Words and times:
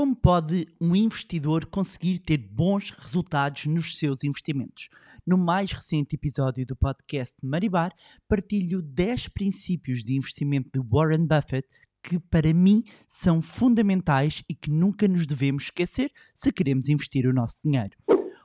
Como 0.00 0.16
pode 0.16 0.66
um 0.80 0.96
investidor 0.96 1.66
conseguir 1.66 2.20
ter 2.20 2.38
bons 2.38 2.88
resultados 2.88 3.66
nos 3.66 3.98
seus 3.98 4.24
investimentos? 4.24 4.88
No 5.26 5.36
mais 5.36 5.72
recente 5.72 6.14
episódio 6.14 6.64
do 6.64 6.74
podcast 6.74 7.34
Maribar, 7.42 7.92
partilho 8.26 8.80
10 8.80 9.28
princípios 9.28 10.02
de 10.02 10.16
investimento 10.16 10.70
de 10.72 10.80
Warren 10.90 11.26
Buffett 11.26 11.68
que, 12.02 12.18
para 12.18 12.54
mim, 12.54 12.82
são 13.10 13.42
fundamentais 13.42 14.42
e 14.48 14.54
que 14.54 14.70
nunca 14.70 15.06
nos 15.06 15.26
devemos 15.26 15.64
esquecer 15.64 16.10
se 16.34 16.50
queremos 16.50 16.88
investir 16.88 17.26
o 17.26 17.34
nosso 17.34 17.56
dinheiro. 17.62 17.94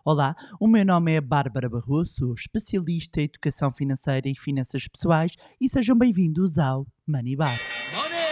Olá, 0.04 0.36
o 0.60 0.68
meu 0.68 0.84
nome 0.84 1.14
é 1.14 1.22
Bárbara 1.22 1.70
Barroso, 1.70 2.16
sou 2.16 2.34
especialista 2.34 3.22
em 3.22 3.24
educação 3.24 3.72
financeira 3.72 4.28
e 4.28 4.36
finanças 4.36 4.90
pessoais 4.90 5.38
e 5.62 5.70
sejam 5.70 5.98
bem-vindos 5.98 6.58
ao 6.58 6.86
Money 7.08 7.38
Bar. 7.38 7.58
Money! 7.96 8.26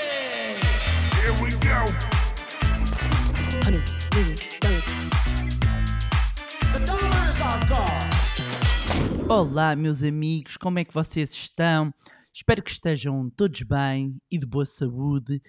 Here 1.24 1.42
we 1.42 1.52
go! 1.52 2.13
Olá, 9.36 9.76
meus 9.76 10.04
amigos, 10.04 10.58
como 10.58 10.78
é 10.78 10.86
que 10.86 10.94
vocês 10.94 11.32
estão? 11.32 11.92
Espero 12.32 12.62
que 12.62 12.70
estejam 12.70 13.32
todos 13.32 13.64
bem 13.64 14.22
e 14.30 14.38
de 14.38 14.46
boa 14.46 14.64
saúde. 14.64 15.42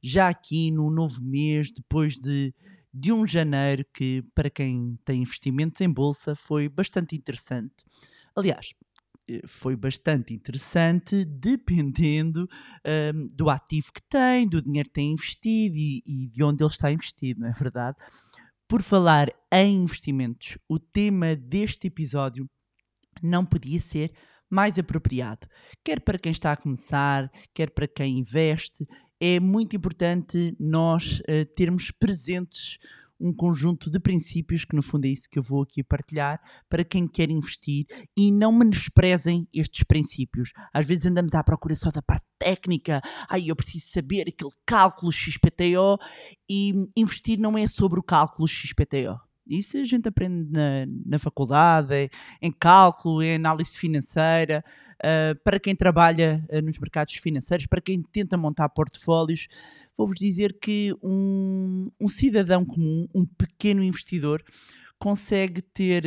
Já 0.00 0.28
aqui 0.28 0.70
no 0.70 0.88
novo 0.88 1.20
mês, 1.20 1.72
depois 1.72 2.20
de, 2.20 2.54
de 2.94 3.12
um 3.12 3.26
janeiro 3.26 3.84
que, 3.92 4.22
para 4.32 4.48
quem 4.48 4.96
tem 5.04 5.22
investimentos 5.22 5.80
em 5.80 5.90
bolsa, 5.92 6.36
foi 6.36 6.68
bastante 6.68 7.16
interessante. 7.16 7.84
Aliás, 8.36 8.74
eh, 9.28 9.42
foi 9.44 9.74
bastante 9.74 10.32
interessante, 10.32 11.24
dependendo 11.24 12.48
um, 13.12 13.26
do 13.34 13.50
ativo 13.50 13.92
que 13.92 14.02
tem, 14.02 14.48
do 14.48 14.62
dinheiro 14.62 14.88
que 14.88 14.94
tem 14.94 15.10
investido 15.10 15.74
e, 15.76 16.00
e, 16.06 16.28
de 16.28 16.44
onde 16.44 16.62
ele 16.62 16.70
está 16.70 16.92
investido, 16.92 17.40
não 17.40 17.48
é 17.48 17.52
verdade? 17.52 17.96
Por 18.68 18.82
falar 18.82 19.32
em 19.52 19.82
investimentos, 19.82 20.56
o 20.68 20.78
tema 20.78 21.34
deste 21.34 21.88
episódio 21.88 22.48
não 23.22 23.44
podia 23.44 23.80
ser 23.80 24.12
mais 24.50 24.78
apropriado. 24.78 25.46
Quer 25.82 26.00
para 26.00 26.18
quem 26.18 26.30
está 26.32 26.52
a 26.52 26.56
começar, 26.56 27.30
quer 27.54 27.70
para 27.70 27.88
quem 27.88 28.18
investe, 28.18 28.86
é 29.18 29.40
muito 29.40 29.76
importante 29.76 30.54
nós 30.58 31.20
uh, 31.20 31.46
termos 31.54 31.90
presentes 31.90 32.78
um 33.22 33.32
conjunto 33.32 33.88
de 33.88 34.00
princípios, 34.00 34.64
que 34.64 34.74
no 34.74 34.82
fundo 34.82 35.04
é 35.04 35.08
isso 35.08 35.30
que 35.30 35.38
eu 35.38 35.42
vou 35.42 35.62
aqui 35.62 35.82
partilhar, 35.84 36.40
para 36.68 36.84
quem 36.84 37.06
quer 37.06 37.30
investir 37.30 37.86
e 38.16 38.32
não 38.32 38.50
menosprezem 38.50 39.46
estes 39.54 39.84
princípios. 39.84 40.52
Às 40.74 40.84
vezes 40.84 41.06
andamos 41.06 41.32
à 41.34 41.44
procura 41.44 41.76
só 41.76 41.90
da 41.92 42.02
parte 42.02 42.26
técnica, 42.38 43.00
ai, 43.28 43.44
eu 43.48 43.54
preciso 43.54 43.86
saber 43.90 44.22
aquele 44.22 44.50
cálculo 44.66 45.12
XPTO 45.12 45.98
e 46.50 46.72
investir 46.96 47.38
não 47.38 47.56
é 47.56 47.68
sobre 47.68 48.00
o 48.00 48.02
cálculo 48.02 48.48
XPTO. 48.48 49.31
Isso 49.52 49.76
a 49.76 49.84
gente 49.84 50.08
aprende 50.08 50.50
na, 50.50 50.86
na 51.04 51.18
faculdade, 51.18 52.10
em 52.40 52.50
cálculo, 52.50 53.22
em 53.22 53.34
análise 53.34 53.78
financeira, 53.78 54.64
uh, 54.94 55.38
para 55.44 55.60
quem 55.60 55.76
trabalha 55.76 56.42
uh, 56.50 56.62
nos 56.62 56.78
mercados 56.78 57.12
financeiros, 57.14 57.66
para 57.66 57.82
quem 57.82 58.02
tenta 58.02 58.36
montar 58.38 58.70
portfólios. 58.70 59.46
Vou-vos 59.94 60.18
dizer 60.18 60.58
que 60.58 60.94
um, 61.02 61.90
um, 62.00 62.08
cidadão 62.08 62.64
comum, 62.64 63.06
um 63.14 63.26
pequeno 63.26 63.84
investidor, 63.84 64.42
consegue 64.98 65.60
ter 65.60 66.04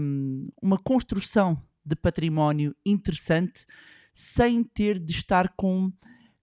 um, 0.00 0.48
uma 0.62 0.78
construção 0.78 1.62
de 1.84 1.94
património 1.94 2.74
interessante 2.86 3.66
sem 4.14 4.64
ter 4.64 4.98
de 4.98 5.12
estar 5.12 5.52
com 5.54 5.92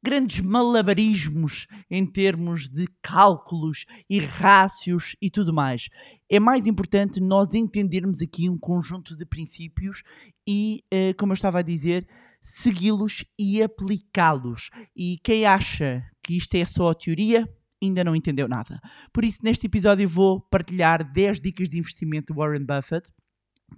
grandes 0.07 0.39
malabarismos 0.39 1.67
em 1.91 2.05
termos 2.05 2.69
de 2.69 2.87
cálculos 3.01 3.83
e 4.09 4.21
rácios 4.21 5.17
e 5.21 5.29
tudo 5.29 5.53
mais. 5.53 5.89
É 6.31 6.39
mais 6.39 6.65
importante 6.65 7.19
nós 7.19 7.53
entendermos 7.53 8.21
aqui 8.21 8.49
um 8.49 8.57
conjunto 8.57 9.17
de 9.17 9.25
princípios 9.25 10.03
e, 10.47 10.81
eh, 10.89 11.13
como 11.15 11.33
eu 11.33 11.35
estava 11.35 11.59
a 11.59 11.61
dizer, 11.61 12.07
segui-los 12.41 13.25
e 13.37 13.61
aplicá-los. 13.61 14.69
E 14.95 15.17
quem 15.21 15.45
acha 15.45 16.01
que 16.23 16.37
isto 16.37 16.55
é 16.55 16.63
só 16.63 16.93
teoria, 16.93 17.45
ainda 17.83 18.01
não 18.01 18.15
entendeu 18.15 18.47
nada. 18.47 18.79
Por 19.11 19.25
isso, 19.25 19.39
neste 19.43 19.65
episódio, 19.65 20.07
vou 20.07 20.39
partilhar 20.39 21.03
10 21.11 21.41
dicas 21.41 21.67
de 21.67 21.79
investimento 21.79 22.31
de 22.31 22.39
Warren 22.39 22.65
Buffett 22.65 23.11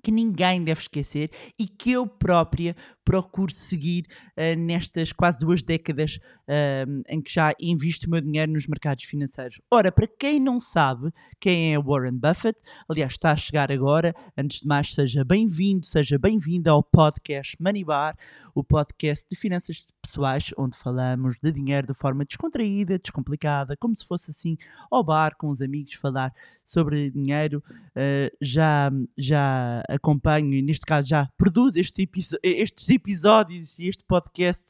que 0.04 0.12
ninguém 0.12 0.64
deve 0.64 0.82
esquecer 0.82 1.32
e 1.58 1.68
que 1.68 1.92
eu 1.92 2.08
própria 2.08 2.76
procuro 3.04 3.52
seguir 3.52 4.06
uh, 4.38 4.56
nestas 4.58 5.12
quase 5.12 5.40
duas 5.40 5.64
décadas 5.64 6.20
uh, 6.48 7.02
em 7.08 7.20
que 7.22 7.32
já 7.32 7.54
invisto 7.60 8.06
o 8.08 8.12
meu 8.12 8.22
dinheiro 8.22 8.52
nos 8.52 8.68
mercados 8.68 9.04
financeiros. 9.04 9.60
Ora, 9.72 9.92
para 9.92 10.08
quem 10.08 10.40
não 10.40 10.60
sabe 10.60 11.12
quem 11.40 11.74
é 11.74 11.80
Warren 11.80 12.18
Buffett, 12.18 12.60
aliás, 12.88 13.14
está 13.14 13.32
a 13.32 13.36
chegar 13.36 13.72
agora, 13.72 14.14
antes 14.38 14.60
de 14.62 14.68
mais, 14.68 14.94
seja 14.94 15.24
bem-vindo, 15.24 15.86
seja 15.86 16.20
bem-vinda 16.20 16.70
ao 16.70 16.84
podcast 16.84 17.58
Money 17.60 17.84
Bar, 17.84 18.16
o 18.54 18.64
podcast 18.64 19.26
de 19.30 19.36
finanças 19.36 19.88
pessoais, 20.02 20.52
onde 20.58 20.78
falamos 20.78 21.40
de 21.42 21.52
dinheiro 21.52 21.88
de 21.88 21.94
forma 21.96 22.24
descontraída, 22.24 23.00
descomplicada, 23.00 23.76
como 23.76 23.98
se 23.98 24.06
fosse 24.06 24.30
assim 24.30 24.56
ao 24.92 25.04
bar 25.04 25.36
com 25.36 25.50
os 25.50 25.62
amigos 25.62 25.94
falar 25.96 26.32
sobre 26.64 27.10
dinheiro. 27.10 27.64
Uh, 27.96 28.30
já, 28.40 28.92
já 29.18 29.78
acompanho 29.88 30.53
e 30.53 30.62
neste 30.62 30.85
caso 30.85 31.07
já 31.07 31.29
produzo 31.38 31.79
este 31.79 32.09
estes 32.44 32.90
episódios 32.90 33.78
e 33.79 33.88
este 33.88 34.03
podcast 34.03 34.63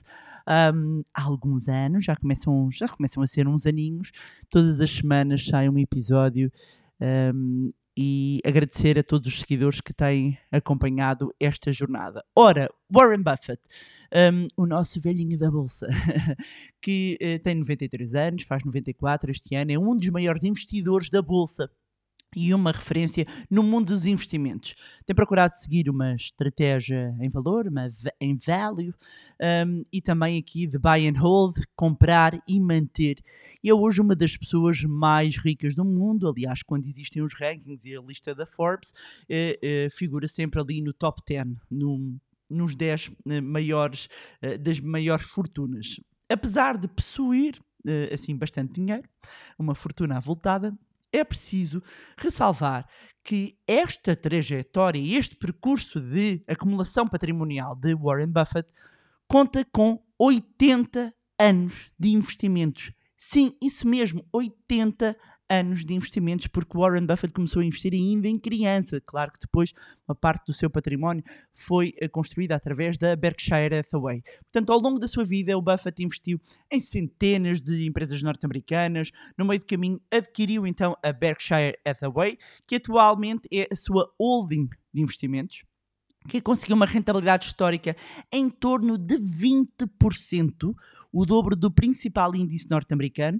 um, 0.49 1.03
há 1.13 1.23
alguns 1.23 1.67
anos, 1.67 2.05
já 2.05 2.15
começam, 2.15 2.69
já 2.71 2.87
começam 2.87 3.21
a 3.21 3.27
ser 3.27 3.47
uns 3.47 3.65
aninhos, 3.65 4.11
todas 4.49 4.81
as 4.81 4.89
semanas 4.89 5.45
sai 5.45 5.69
um 5.69 5.77
episódio 5.77 6.51
um, 6.99 7.69
e 7.95 8.39
agradecer 8.45 8.97
a 8.97 9.03
todos 9.03 9.27
os 9.27 9.39
seguidores 9.41 9.81
que 9.81 9.93
têm 9.93 10.37
acompanhado 10.51 11.33
esta 11.39 11.71
jornada. 11.71 12.23
Ora, 12.35 12.69
Warren 12.89 13.21
Buffett, 13.21 13.61
um, 14.33 14.45
o 14.55 14.65
nosso 14.65 14.99
velhinho 14.99 15.37
da 15.37 15.51
bolsa, 15.51 15.87
que 16.81 17.17
uh, 17.21 17.43
tem 17.43 17.55
93 17.55 18.15
anos, 18.15 18.43
faz 18.43 18.63
94 18.63 19.29
este 19.29 19.53
ano, 19.53 19.71
é 19.71 19.77
um 19.77 19.95
dos 19.97 20.09
maiores 20.09 20.43
investidores 20.43 21.09
da 21.09 21.21
bolsa 21.21 21.69
e 22.35 22.53
uma 22.53 22.71
referência 22.71 23.25
no 23.49 23.63
mundo 23.63 23.93
dos 23.93 24.05
investimentos. 24.05 24.75
Tem 25.05 25.15
procurado 25.15 25.57
seguir 25.57 25.89
uma 25.89 26.15
estratégia 26.15 27.15
em 27.19 27.29
valor, 27.29 27.67
uma 27.67 27.89
em 28.19 28.37
value, 28.37 28.93
um, 29.41 29.83
e 29.91 30.01
também 30.01 30.37
aqui 30.37 30.67
de 30.67 30.77
buy 30.77 31.07
and 31.07 31.19
hold, 31.19 31.55
comprar 31.75 32.39
e 32.47 32.59
manter. 32.59 33.17
E 33.63 33.69
é 33.69 33.73
hoje 33.73 34.01
uma 34.01 34.15
das 34.15 34.37
pessoas 34.37 34.81
mais 34.83 35.37
ricas 35.37 35.75
do 35.75 35.83
mundo. 35.83 36.27
Aliás, 36.27 36.61
quando 36.63 36.85
existem 36.85 37.21
os 37.21 37.33
rankings 37.33 37.85
e 37.85 37.95
a 37.95 38.01
lista 38.01 38.35
da 38.35 38.45
Forbes, 38.45 38.93
eh, 39.27 39.59
eh, 39.61 39.89
figura 39.91 40.27
sempre 40.27 40.61
ali 40.61 40.81
no 40.81 40.93
top 40.93 41.21
10, 41.27 41.47
no, 41.69 42.15
nos 42.49 42.75
10 42.75 43.11
eh, 43.27 43.41
maiores, 43.41 44.07
das 44.61 44.79
maiores 44.79 45.25
fortunas. 45.25 45.99
Apesar 46.29 46.77
de 46.77 46.87
possuir 46.87 47.59
assim 48.13 48.35
bastante 48.35 48.73
dinheiro, 48.73 49.07
uma 49.57 49.73
fortuna 49.73 50.17
avultada, 50.17 50.77
é 51.11 51.23
preciso 51.23 51.81
ressalvar 52.17 52.87
que 53.23 53.57
esta 53.67 54.15
trajetória 54.15 54.99
e 54.99 55.15
este 55.15 55.35
percurso 55.35 55.99
de 55.99 56.43
acumulação 56.47 57.07
patrimonial 57.07 57.75
de 57.75 57.93
Warren 57.95 58.31
Buffett 58.31 58.71
conta 59.27 59.65
com 59.71 60.01
80 60.17 61.13
anos 61.37 61.91
de 61.97 62.09
investimentos. 62.09 62.91
Sim, 63.15 63.55
isso 63.61 63.87
mesmo, 63.87 64.25
80 64.31 65.15
anos 65.49 65.83
de 65.83 65.93
investimentos, 65.93 66.47
porque 66.47 66.77
Warren 66.77 67.05
Buffett 67.05 67.33
começou 67.33 67.61
a 67.61 67.65
investir 67.65 67.93
ainda 67.93 68.27
em 68.27 68.37
criança. 68.37 69.01
Claro 69.05 69.31
que 69.31 69.39
depois 69.39 69.73
uma 70.07 70.15
parte 70.15 70.45
do 70.45 70.53
seu 70.53 70.69
património 70.69 71.23
foi 71.53 71.93
eh, 71.97 72.07
construída 72.07 72.55
através 72.55 72.97
da 72.97 73.15
Berkshire 73.15 73.75
Hathaway. 73.75 74.21
Portanto, 74.51 74.71
ao 74.71 74.79
longo 74.79 74.99
da 74.99 75.07
sua 75.07 75.23
vida, 75.23 75.57
o 75.57 75.61
Buffett 75.61 76.03
investiu 76.03 76.39
em 76.71 76.79
centenas 76.79 77.61
de 77.61 77.85
empresas 77.85 78.21
norte-americanas. 78.21 79.11
No 79.37 79.45
meio 79.45 79.59
do 79.59 79.65
caminho, 79.65 79.99
adquiriu 80.11 80.67
então 80.67 80.95
a 81.03 81.11
Berkshire 81.11 81.77
Hathaway, 81.85 82.37
que 82.67 82.75
atualmente 82.75 83.47
é 83.51 83.67
a 83.71 83.75
sua 83.75 84.11
holding 84.19 84.67
de 84.93 85.01
investimentos 85.01 85.63
que 86.27 86.41
conseguiu 86.41 86.75
uma 86.75 86.85
rentabilidade 86.85 87.45
histórica 87.45 87.95
em 88.31 88.49
torno 88.49 88.97
de 88.97 89.15
20%, 89.15 90.75
o 91.11 91.25
dobro 91.25 91.55
do 91.55 91.71
principal 91.71 92.35
índice 92.35 92.69
norte-americano, 92.69 93.39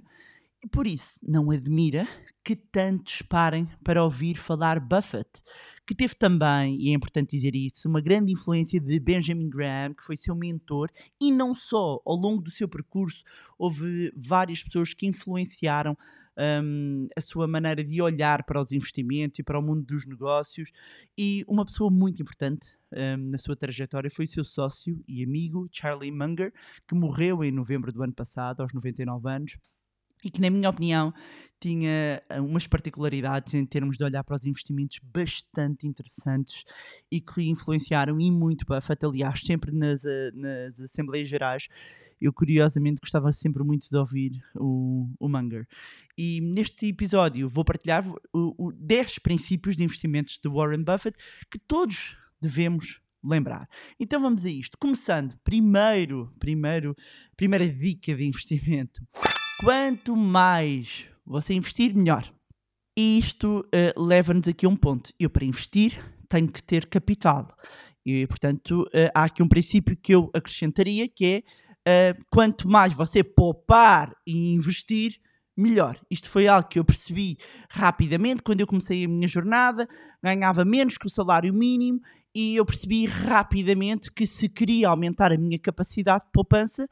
e 0.62 0.68
por 0.68 0.86
isso, 0.86 1.14
não 1.22 1.50
admira 1.50 2.06
que 2.44 2.54
tantos 2.54 3.22
parem 3.22 3.66
para 3.82 4.02
ouvir 4.04 4.36
falar 4.36 4.78
Buffett, 4.78 5.42
que 5.86 5.94
teve 5.94 6.14
também, 6.14 6.76
e 6.80 6.90
é 6.90 6.92
importante 6.92 7.36
dizer 7.36 7.54
isso, 7.54 7.88
uma 7.88 8.00
grande 8.00 8.32
influência 8.32 8.78
de 8.78 9.00
Benjamin 9.00 9.48
Graham, 9.48 9.94
que 9.94 10.04
foi 10.04 10.16
seu 10.16 10.34
mentor, 10.34 10.90
e 11.20 11.32
não 11.32 11.54
só, 11.54 12.00
ao 12.04 12.14
longo 12.14 12.42
do 12.42 12.50
seu 12.50 12.68
percurso, 12.68 13.22
houve 13.58 14.12
várias 14.14 14.62
pessoas 14.62 14.92
que 14.92 15.06
influenciaram 15.06 15.96
um, 16.36 17.08
a 17.16 17.20
sua 17.20 17.46
maneira 17.46 17.82
de 17.82 18.00
olhar 18.00 18.44
para 18.44 18.60
os 18.60 18.72
investimentos 18.72 19.38
e 19.38 19.42
para 19.42 19.58
o 19.58 19.62
mundo 19.62 19.84
dos 19.84 20.06
negócios. 20.06 20.70
E 21.16 21.44
uma 21.46 21.64
pessoa 21.64 21.90
muito 21.90 22.22
importante 22.22 22.78
um, 22.92 23.30
na 23.30 23.38
sua 23.38 23.56
trajetória 23.56 24.10
foi 24.10 24.24
o 24.26 24.28
seu 24.28 24.44
sócio 24.44 25.02
e 25.08 25.22
amigo, 25.24 25.68
Charlie 25.70 26.12
Munger, 26.12 26.52
que 26.86 26.94
morreu 26.94 27.44
em 27.44 27.50
novembro 27.50 27.92
do 27.92 28.02
ano 28.02 28.14
passado, 28.14 28.60
aos 28.60 28.72
99 28.72 29.28
anos 29.28 29.56
e 30.24 30.30
que, 30.30 30.40
na 30.40 30.50
minha 30.50 30.68
opinião, 30.68 31.12
tinha 31.60 32.22
eh, 32.28 32.40
umas 32.40 32.66
particularidades 32.66 33.52
em 33.52 33.66
termos 33.66 33.98
de 33.98 34.02
olhar 34.02 34.24
para 34.24 34.36
os 34.36 34.46
investimentos 34.46 34.98
bastante 35.02 35.86
interessantes 35.86 36.64
e 37.12 37.20
que 37.20 37.42
influenciaram 37.42 38.18
e 38.18 38.30
muito 38.30 38.64
Buffett, 38.64 39.04
aliás, 39.04 39.40
sempre 39.40 39.70
nas, 39.70 40.04
eh, 40.04 40.30
nas 40.34 40.80
Assembleias 40.80 41.28
Gerais. 41.28 41.68
Eu, 42.18 42.32
curiosamente, 42.32 43.00
gostava 43.00 43.30
sempre 43.32 43.62
muito 43.62 43.88
de 43.88 43.96
ouvir 43.96 44.42
o, 44.56 45.06
o 45.20 45.28
Munger. 45.28 45.66
E 46.16 46.40
neste 46.40 46.86
episódio 46.86 47.48
vou 47.48 47.64
partilhar 47.64 48.08
o, 48.32 48.68
o 48.68 48.72
10 48.72 49.18
princípios 49.18 49.76
de 49.76 49.84
investimentos 49.84 50.38
de 50.42 50.48
Warren 50.48 50.82
Buffett 50.82 51.18
que 51.50 51.58
todos 51.58 52.16
devemos 52.40 53.00
lembrar. 53.22 53.68
Então 53.98 54.20
vamos 54.20 54.46
a 54.46 54.48
isto. 54.48 54.78
Começando, 54.78 55.36
primeiro, 55.44 56.32
primeiro, 56.38 56.96
primeira 57.36 57.68
dica 57.68 58.14
de 58.14 58.24
investimento. 58.24 59.02
Quanto 59.60 60.16
mais 60.16 61.06
você 61.22 61.52
investir, 61.52 61.94
melhor. 61.94 62.32
E 62.96 63.18
isto 63.18 63.60
uh, 63.60 64.02
leva-nos 64.02 64.48
aqui 64.48 64.64
a 64.64 64.68
um 64.70 64.74
ponto. 64.74 65.12
Eu, 65.20 65.28
para 65.28 65.44
investir, 65.44 66.02
tenho 66.30 66.48
que 66.48 66.62
ter 66.62 66.86
capital. 66.86 67.46
E, 68.04 68.26
portanto, 68.26 68.84
uh, 68.84 69.10
há 69.14 69.24
aqui 69.24 69.42
um 69.42 69.48
princípio 69.48 69.94
que 69.94 70.14
eu 70.14 70.30
acrescentaria, 70.32 71.06
que 71.06 71.44
é 71.86 72.14
uh, 72.14 72.24
quanto 72.30 72.66
mais 72.66 72.94
você 72.94 73.22
poupar 73.22 74.16
e 74.26 74.54
investir, 74.54 75.20
melhor. 75.54 76.00
Isto 76.10 76.30
foi 76.30 76.48
algo 76.48 76.66
que 76.66 76.78
eu 76.78 76.84
percebi 76.84 77.36
rapidamente 77.68 78.42
quando 78.42 78.62
eu 78.62 78.66
comecei 78.66 79.04
a 79.04 79.08
minha 79.08 79.28
jornada, 79.28 79.86
ganhava 80.24 80.64
menos 80.64 80.96
que 80.96 81.06
o 81.06 81.10
salário 81.10 81.52
mínimo 81.52 82.00
e 82.34 82.56
eu 82.56 82.64
percebi 82.64 83.04
rapidamente 83.04 84.10
que 84.10 84.26
se 84.26 84.48
queria 84.48 84.88
aumentar 84.88 85.32
a 85.32 85.36
minha 85.36 85.58
capacidade 85.58 86.24
de 86.24 86.30
poupança, 86.32 86.88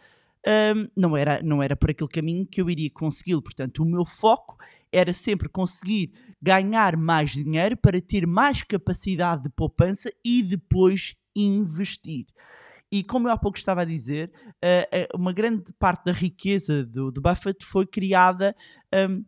um, 0.48 0.88
não, 0.96 1.14
era, 1.14 1.42
não 1.42 1.62
era 1.62 1.76
por 1.76 1.90
aquele 1.90 2.08
caminho 2.08 2.46
que 2.46 2.60
eu 2.60 2.70
iria 2.70 2.90
consegui-lo. 2.90 3.42
Portanto, 3.42 3.82
o 3.82 3.86
meu 3.86 4.06
foco 4.06 4.56
era 4.90 5.12
sempre 5.12 5.48
conseguir 5.48 6.12
ganhar 6.40 6.96
mais 6.96 7.32
dinheiro 7.32 7.76
para 7.76 8.00
ter 8.00 8.26
mais 8.26 8.62
capacidade 8.62 9.42
de 9.42 9.50
poupança 9.50 10.10
e 10.24 10.42
depois 10.42 11.14
investir. 11.36 12.26
E 12.90 13.04
como 13.04 13.28
eu 13.28 13.32
há 13.32 13.36
pouco 13.36 13.58
estava 13.58 13.82
a 13.82 13.84
dizer, 13.84 14.32
uh, 14.64 15.14
uh, 15.14 15.20
uma 15.20 15.32
grande 15.32 15.70
parte 15.78 16.06
da 16.06 16.12
riqueza 16.12 16.86
do, 16.86 17.10
do 17.10 17.20
Buffett 17.20 17.62
foi 17.66 17.86
criada 17.86 18.56
um, 18.94 19.22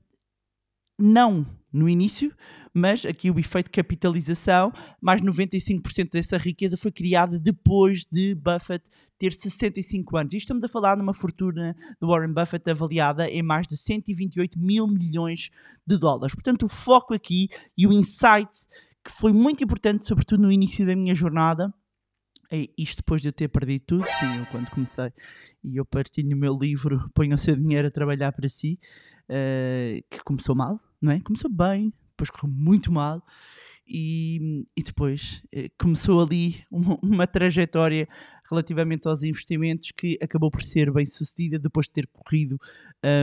não 0.99 1.47
no 1.71 1.89
início, 1.89 2.35
mas 2.73 3.05
aqui 3.05 3.31
o 3.31 3.39
efeito 3.39 3.71
capitalização, 3.71 4.73
mais 5.01 5.21
95% 5.21 6.11
dessa 6.11 6.37
riqueza 6.37 6.77
foi 6.77 6.93
criada 6.93 7.39
depois 7.39 8.05
de 8.11 8.35
Buffett 8.35 8.89
ter 9.19 9.33
65 9.33 10.17
anos. 10.17 10.33
E 10.33 10.37
estamos 10.37 10.65
a 10.65 10.69
falar 10.69 10.97
numa 10.97 11.13
fortuna 11.15 11.77
de 12.01 12.07
Warren 12.07 12.33
Buffett 12.33 12.71
avaliada 12.71 13.29
em 13.29 13.43
mais 13.43 13.67
de 13.67 13.77
128 13.77 14.59
mil 14.59 14.87
milhões 14.87 15.51
de 15.87 15.99
dólares. 15.99 16.35
Portanto, 16.35 16.65
o 16.65 16.69
foco 16.69 17.15
aqui 17.15 17.49
e 17.77 17.87
o 17.87 17.93
insight 17.93 18.51
que 19.05 19.11
foi 19.11 19.33
muito 19.33 19.65
importante, 19.65 20.07
sobretudo 20.07 20.43
no 20.43 20.53
início 20.53 20.87
da 20.87 20.95
minha 20.95 21.15
jornada, 21.15 21.73
isto 22.77 22.99
depois 22.99 23.23
de 23.23 23.29
eu 23.29 23.33
ter 23.33 23.49
perdido 23.49 23.85
tudo, 23.87 24.05
sim, 24.19 24.39
eu 24.39 24.47
quando 24.47 24.71
comecei 24.71 25.13
e 25.63 25.77
eu 25.77 25.85
partilho 25.85 26.31
no 26.31 26.37
meu 26.37 26.57
livro 26.59 27.09
Ponha 27.15 27.35
o 27.35 27.39
seu 27.39 27.55
dinheiro 27.55 27.89
a 27.89 27.91
trabalhar 27.91 28.33
para 28.33 28.49
si, 28.49 28.79
uh, 29.29 30.03
que 30.11 30.23
começou 30.25 30.55
mal, 30.55 30.81
não 31.01 31.13
é? 31.13 31.21
Começou 31.21 31.51
bem, 31.51 31.93
depois 32.21 32.31
correu 32.31 32.53
muito 32.53 32.93
mal 32.93 33.25
e, 33.87 34.67
e 34.77 34.83
depois 34.83 35.43
uh, 35.55 35.71
começou 35.79 36.23
ali 36.23 36.63
uma, 36.71 36.99
uma, 37.03 37.27
trajetória 37.27 38.07
relativamente 38.49 39.09
aos 39.09 39.23
investimentos 39.23 39.91
que 39.91 40.19
acabou 40.23 40.51
por 40.51 40.63
ser 40.63 40.93
bem 40.93 41.07
sucedida 41.07 41.59
depois 41.59 41.87
de 41.87 41.93
ter 41.93 42.07
corrido 42.07 42.59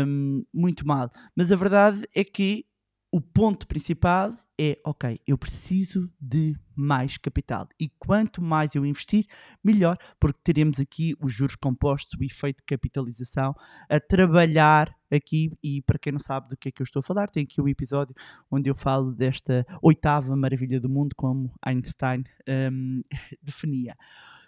um, 0.05 0.43
muito 0.53 0.85
mal. 0.85 1.09
Mas 1.35 1.51
a 1.51 1.55
verdade 1.55 2.07
é 2.13 2.23
que 2.23 2.65
o 3.11 3.21
ponto 3.21 3.67
principal 3.67 4.35
é, 4.59 4.79
ok, 4.83 5.19
eu 5.27 5.37
preciso 5.37 6.11
de 6.19 6.55
mais 6.75 7.17
capital. 7.17 7.67
E 7.79 7.89
quanto 7.99 8.41
mais 8.41 8.73
eu 8.73 8.85
investir, 8.85 9.25
melhor, 9.63 9.97
porque 10.19 10.39
teremos 10.43 10.79
aqui 10.79 11.15
os 11.19 11.31
juros 11.31 11.55
compostos, 11.55 12.19
o 12.19 12.23
efeito 12.23 12.57
de 12.57 12.65
capitalização, 12.65 13.55
a 13.87 13.99
trabalhar 13.99 14.95
aqui. 15.11 15.51
E 15.63 15.81
para 15.83 15.99
quem 15.99 16.11
não 16.11 16.19
sabe 16.19 16.49
do 16.49 16.57
que 16.57 16.69
é 16.69 16.71
que 16.71 16.81
eu 16.81 16.85
estou 16.85 17.01
a 17.01 17.03
falar, 17.03 17.29
tem 17.29 17.43
aqui 17.43 17.61
um 17.61 17.67
episódio 17.67 18.15
onde 18.49 18.67
eu 18.67 18.75
falo 18.75 19.13
desta 19.13 19.65
oitava 19.81 20.35
maravilha 20.35 20.79
do 20.79 20.89
mundo, 20.89 21.15
como 21.15 21.53
Einstein 21.63 22.23
um, 22.47 23.03
definia. 23.41 23.95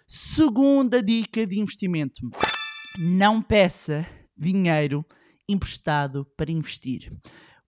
Segunda 0.08 1.00
dica 1.00 1.46
de 1.46 1.60
investimento: 1.60 2.28
não 2.98 3.40
peça 3.40 4.04
dinheiro 4.36 5.04
emprestado 5.48 6.26
para 6.36 6.50
investir. 6.50 7.12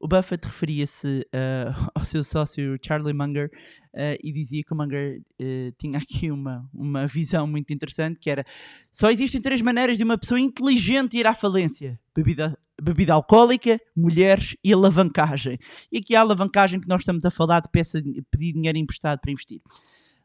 O 0.02 0.08
Buffett 0.08 0.44
referia-se 0.44 1.20
uh, 1.32 1.90
ao 1.94 2.04
seu 2.04 2.24
sócio 2.24 2.76
Charlie 2.84 3.14
Munger 3.14 3.48
uh, 3.94 4.18
e 4.20 4.32
dizia 4.32 4.64
que 4.64 4.74
o 4.74 4.76
Munger 4.76 5.20
uh, 5.40 5.72
tinha 5.78 5.96
aqui 5.96 6.28
uma, 6.28 6.68
uma 6.74 7.06
visão 7.06 7.46
muito 7.46 7.72
interessante 7.72 8.18
que 8.18 8.28
era 8.28 8.44
só 8.90 9.12
existem 9.12 9.40
três 9.40 9.62
maneiras 9.62 9.96
de 9.96 10.02
uma 10.02 10.18
pessoa 10.18 10.40
inteligente 10.40 11.16
ir 11.16 11.24
à 11.24 11.34
falência. 11.34 12.00
Bebida, 12.12 12.58
bebida 12.82 13.14
alcoólica, 13.14 13.78
mulheres 13.96 14.56
e 14.64 14.72
alavancagem. 14.72 15.56
E 15.92 15.98
aqui 15.98 16.16
a 16.16 16.20
alavancagem 16.20 16.80
que 16.80 16.88
nós 16.88 17.02
estamos 17.02 17.24
a 17.24 17.30
falar 17.30 17.60
de 17.60 17.68
peça, 17.70 18.02
pedir 18.28 18.54
dinheiro 18.54 18.78
emprestado 18.78 19.20
para 19.20 19.30
investir. 19.30 19.60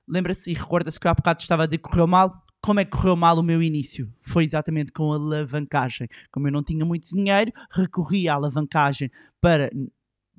Lembra-se 0.07 0.49
e 0.49 0.55
recorda-se 0.55 0.99
que 0.99 1.07
há 1.07 1.13
bocado 1.13 1.39
estava 1.39 1.63
a 1.63 1.65
dizer 1.67 1.77
que 1.77 1.87
correu 1.87 2.07
mal? 2.07 2.46
Como 2.61 2.79
é 2.79 2.85
que 2.85 2.91
correu 2.91 3.15
mal 3.15 3.37
o 3.37 3.43
meu 3.43 3.61
início? 3.61 4.11
Foi 4.21 4.43
exatamente 4.43 4.91
com 4.91 5.11
a 5.11 5.15
alavancagem. 5.15 6.07
Como 6.31 6.47
eu 6.47 6.51
não 6.51 6.63
tinha 6.63 6.85
muito 6.85 7.07
dinheiro, 7.09 7.51
recorri 7.71 8.27
à 8.27 8.33
alavancagem 8.33 9.09
para 9.39 9.69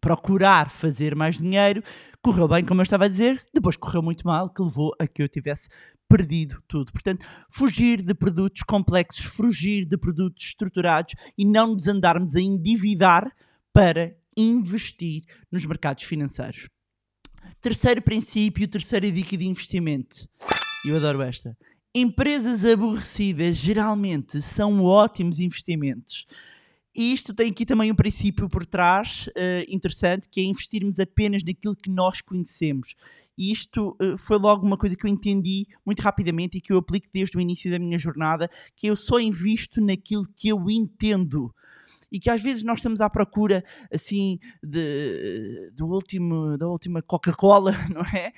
procurar 0.01 0.71
fazer 0.71 1.15
mais 1.15 1.39
dinheiro. 1.39 1.83
Correu 2.23 2.49
bem, 2.49 2.65
como 2.65 2.81
eu 2.81 2.85
estava 2.85 3.05
a 3.05 3.09
dizer, 3.09 3.45
depois 3.53 3.77
correu 3.77 4.03
muito 4.03 4.27
mal, 4.27 4.51
que 4.53 4.63
levou 4.63 4.95
a 4.99 5.07
que 5.07 5.23
eu 5.23 5.29
tivesse 5.29 5.69
perdido 6.09 6.63
tudo. 6.67 6.93
Portanto, 6.93 7.27
fugir 7.51 8.03
de 8.03 8.15
produtos 8.15 8.63
complexos, 8.63 9.25
fugir 9.25 9.85
de 9.85 9.97
produtos 9.97 10.47
estruturados 10.47 11.15
e 11.37 11.45
não 11.45 11.75
nos 11.75 11.87
andarmos 11.87 12.35
a 12.35 12.41
endividar 12.41 13.31
para 13.73 14.17
investir 14.37 15.25
nos 15.51 15.65
mercados 15.65 16.05
financeiros. 16.05 16.69
Terceiro 17.61 18.03
princípio, 18.03 18.69
terceira 18.69 19.11
dica 19.11 19.37
de 19.37 19.47
investimento. 19.47 20.29
Eu 20.85 20.97
adoro 20.97 21.23
esta 21.23 21.57
Empresas 21.95 22.65
aborrecidas 22.65 23.57
geralmente 23.57 24.43
são 24.43 24.85
ótimos 24.85 25.41
investimentos. 25.41 26.27
E 26.95 27.13
isto 27.13 27.33
tem 27.33 27.51
aqui 27.51 27.65
também 27.65 27.91
um 27.91 27.95
princípio 27.95 28.49
por 28.49 28.67
trás 28.67 29.29
uh, 29.29 29.65
interessante, 29.69 30.29
que 30.29 30.41
é 30.41 30.45
investirmos 30.45 30.99
apenas 30.99 31.43
naquilo 31.43 31.77
que 31.77 31.89
nós 31.89 32.21
conhecemos. 32.21 32.95
E 33.39 33.53
isto 33.53 33.97
uh, 34.03 34.19
foi 34.19 34.37
logo 34.37 34.67
uma 34.67 34.77
coisa 34.77 34.97
que 34.97 35.07
eu 35.07 35.11
entendi 35.11 35.67
muito 35.87 36.01
rapidamente 36.01 36.59
e 36.59 36.61
que 36.61 36.73
eu 36.73 36.79
aplico 36.79 37.07
desde 37.13 37.39
o 37.39 37.41
início 37.41 37.71
da 37.71 37.79
minha 37.79 37.97
jornada, 37.97 38.51
que 38.77 38.87
eu 38.87 38.97
só 38.97 39.19
invisto 39.19 39.81
naquilo 39.81 40.27
que 40.35 40.49
eu 40.49 40.69
entendo 40.69 41.55
e 42.11 42.19
que 42.19 42.31
às 42.31 42.43
vezes 42.43 42.63
nós 42.63 42.79
estamos 42.79 43.01
à 43.01 43.09
procura 43.09 43.65
assim 43.93 44.39
de, 44.63 45.71
do 45.75 45.87
último, 45.87 46.57
da 46.57 46.67
última 46.67 47.03
Coca-Cola, 47.03 47.73
não 47.93 48.03
é? 48.03 48.33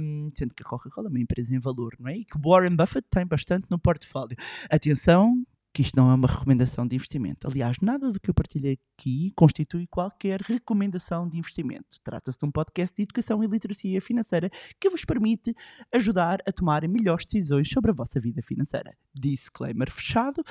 Um, 0.00 0.28
sendo 0.34 0.54
que 0.54 0.62
a 0.62 0.66
Coca-Cola 0.66 1.08
é 1.08 1.10
uma 1.10 1.20
empresa 1.20 1.54
em 1.54 1.60
valor, 1.60 1.94
não 1.98 2.08
é? 2.08 2.16
E 2.16 2.24
que 2.24 2.38
Warren 2.38 2.76
Buffett 2.76 3.06
tem 3.10 3.26
bastante 3.26 3.66
no 3.70 3.78
portfólio. 3.78 4.36
Atenção, 4.70 5.34
que 5.76 5.82
isto 5.82 5.94
não 5.94 6.10
é 6.10 6.14
uma 6.14 6.26
recomendação 6.26 6.86
de 6.86 6.96
investimento. 6.96 7.46
Aliás, 7.46 7.76
nada 7.82 8.10
do 8.10 8.18
que 8.18 8.30
eu 8.30 8.34
partilhei 8.34 8.78
aqui 8.98 9.30
constitui 9.36 9.86
qualquer 9.86 10.40
recomendação 10.40 11.28
de 11.28 11.36
investimento. 11.36 12.00
Trata-se 12.02 12.38
de 12.38 12.46
um 12.46 12.50
podcast 12.50 12.96
de 12.96 13.02
educação 13.02 13.44
e 13.44 13.46
literacia 13.46 14.00
financeira 14.00 14.48
que 14.80 14.88
vos 14.88 15.04
permite 15.04 15.54
ajudar 15.92 16.38
a 16.48 16.50
tomar 16.50 16.88
melhores 16.88 17.26
decisões 17.26 17.68
sobre 17.68 17.90
a 17.90 17.94
vossa 17.94 18.18
vida 18.18 18.40
financeira. 18.40 18.96
Disclaimer 19.14 19.90
fechado. 19.90 20.42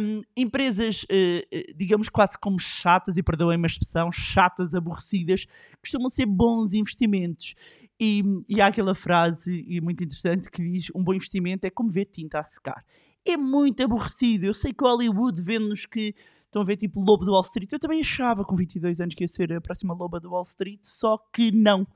Um, 0.00 0.22
empresas, 0.34 1.02
uh, 1.02 1.76
digamos, 1.76 2.08
quase 2.08 2.38
como 2.38 2.58
chatas, 2.58 3.18
e 3.18 3.22
perdoem-me 3.22 3.66
a 3.66 3.66
expressão, 3.66 4.10
chatas, 4.10 4.72
aborrecidas, 4.72 5.44
costumam 5.78 6.08
ser 6.08 6.24
bons 6.24 6.72
investimentos. 6.72 7.54
E, 8.00 8.22
e 8.48 8.62
há 8.62 8.68
aquela 8.68 8.94
frase 8.94 9.78
muito 9.82 10.02
interessante 10.02 10.50
que 10.50 10.62
diz: 10.62 10.90
um 10.94 11.04
bom 11.04 11.12
investimento 11.12 11.66
é 11.66 11.70
como 11.70 11.90
ver 11.90 12.06
tinta 12.06 12.38
a 12.38 12.42
secar 12.42 12.82
é 13.24 13.36
muito 13.36 13.82
aborrecido. 13.82 14.44
Eu 14.44 14.54
sei 14.54 14.72
que 14.72 14.84
Hollywood 14.84 15.40
vende-nos 15.40 15.86
que 15.86 16.14
estão 16.44 16.62
a 16.62 16.64
ver 16.64 16.76
tipo 16.76 17.00
Lobo 17.00 17.24
do 17.24 17.32
Wall 17.32 17.42
Street. 17.42 17.72
Eu 17.72 17.78
também 17.78 18.00
achava 18.00 18.44
com 18.44 18.54
22 18.54 19.00
anos 19.00 19.14
que 19.14 19.24
ia 19.24 19.28
ser 19.28 19.52
a 19.52 19.60
próxima 19.60 19.94
Loba 19.94 20.20
do 20.20 20.30
Wall 20.30 20.42
Street, 20.42 20.80
só 20.82 21.18
que 21.32 21.50
não. 21.50 21.86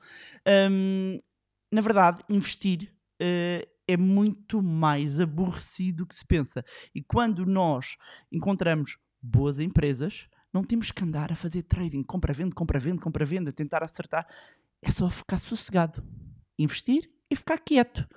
Um, 0.71 1.15
na 1.71 1.81
verdade, 1.81 2.21
investir 2.29 2.91
uh, 3.21 3.67
é 3.87 3.97
muito 3.97 4.61
mais 4.61 5.19
aborrecido 5.19 6.03
do 6.03 6.07
que 6.07 6.15
se 6.15 6.25
pensa. 6.25 6.63
E 6.93 7.01
quando 7.01 7.45
nós 7.45 7.95
encontramos 8.31 8.97
boas 9.21 9.59
empresas, 9.59 10.27
não 10.53 10.63
temos 10.63 10.91
que 10.91 11.03
andar 11.03 11.31
a 11.31 11.35
fazer 11.35 11.63
trading, 11.63 12.03
compra-venda, 12.03 12.53
compra-venda, 12.53 13.01
compra-venda, 13.01 13.53
tentar 13.53 13.83
acertar. 13.83 14.27
É 14.81 14.91
só 14.91 15.09
ficar 15.09 15.37
sossegado. 15.37 16.03
Investir 16.57 17.09
e 17.29 17.35
ficar 17.35 17.59
quieto. 17.59 18.07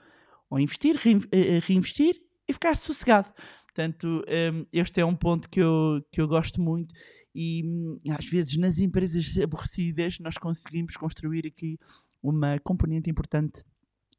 Ou 0.50 0.58
investir, 0.58 0.96
eh, 1.30 1.60
reinvestir 1.62 2.20
ficar 2.52 2.76
sossegado. 2.76 3.32
Portanto, 3.64 4.22
um, 4.28 4.66
este 4.72 5.00
é 5.00 5.04
um 5.04 5.16
ponto 5.16 5.48
que 5.48 5.60
eu, 5.60 6.04
que 6.10 6.20
eu 6.20 6.28
gosto 6.28 6.60
muito 6.60 6.94
e 7.34 7.62
hum, 7.64 7.96
às 8.10 8.26
vezes 8.26 8.58
nas 8.58 8.78
empresas 8.78 9.36
aborrecidas 9.42 10.18
nós 10.20 10.36
conseguimos 10.36 10.96
construir 10.96 11.46
aqui 11.46 11.78
uma 12.22 12.58
componente 12.60 13.10
importante 13.10 13.64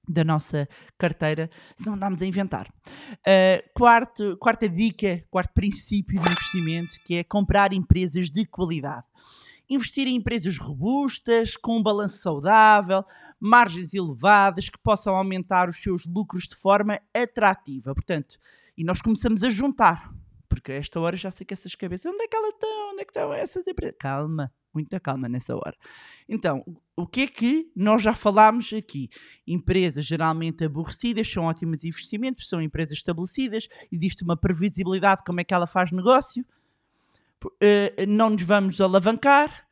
da 0.10 0.24
nossa 0.24 0.68
carteira, 0.98 1.50
se 1.78 1.86
não 1.86 1.94
andamos 1.94 2.22
a 2.22 2.25
inventar. 2.25 2.68
Uh, 3.20 3.63
quarto, 3.74 4.36
quarta 4.38 4.68
dica, 4.68 5.24
quarto 5.30 5.54
princípio 5.54 6.20
de 6.20 6.28
investimento, 6.28 6.96
que 7.06 7.16
é 7.16 7.24
comprar 7.24 7.72
empresas 7.72 8.30
de 8.30 8.46
qualidade. 8.46 9.06
Investir 9.70 10.08
em 10.08 10.15
empresas 10.15 10.58
robustas, 10.58 11.55
com 11.55 11.77
um 11.77 11.84
balanço 11.84 12.17
saudável, 12.17 13.03
margens 13.39 13.93
elevadas, 13.93 14.70
que 14.70 14.77
possam 14.77 15.15
aumentar 15.15 15.70
os 15.70 15.77
seus 15.77 16.05
lucros 16.05 16.43
de 16.43 16.55
forma 16.55 17.00
atrativa. 17.13 17.93
Portanto, 17.93 18.38
e 18.77 18.84
nós 18.84 19.01
começamos 19.01 19.43
a 19.43 19.50
juntar, 19.50 20.13
porque 20.50 20.72
a 20.72 20.75
esta 20.75 21.00
hora 21.00 21.15
já 21.15 21.32
sei 21.32 21.46
que 21.46 21.53
essas 21.53 21.75
cabeças, 21.75 22.12
onde 22.12 22.24
é 22.24 22.27
que 22.27 22.36
elas 22.36 22.53
estão? 22.53 22.91
Onde 22.91 23.01
é 23.01 23.05
que 23.05 23.12
estão 23.12 23.34
essas 23.34 23.65
empresas? 23.65 23.98
Calma, 24.00 24.51
muita 24.74 25.00
calma 25.00 25.29
nessa 25.29 25.55
hora. 25.55 25.75
Então, 26.27 26.63
o 26.96 27.08
que 27.08 27.22
é 27.22 27.27
que 27.27 27.72
nós 27.75 28.01
já 28.01 28.13
falámos 28.13 28.72
aqui? 28.74 29.10
Empresas 29.48 30.05
geralmente 30.05 30.63
aborrecidas 30.63 31.29
são 31.29 31.46
ótimas 31.46 31.84
investimentos, 31.84 32.50
são 32.50 32.62
empresas 32.62 32.98
estabelecidas, 32.98 33.67
existe 33.91 34.24
uma 34.24 34.38
previsibilidade 34.38 35.20
de 35.20 35.25
como 35.25 35.39
é 35.39 35.43
que 35.43 35.53
ela 35.53 35.67
faz 35.67 35.91
negócio, 35.91 36.46
uh, 37.48 38.06
não 38.08 38.32
nos 38.32 38.44
vamos 38.44 38.80
alavancar 38.82 39.66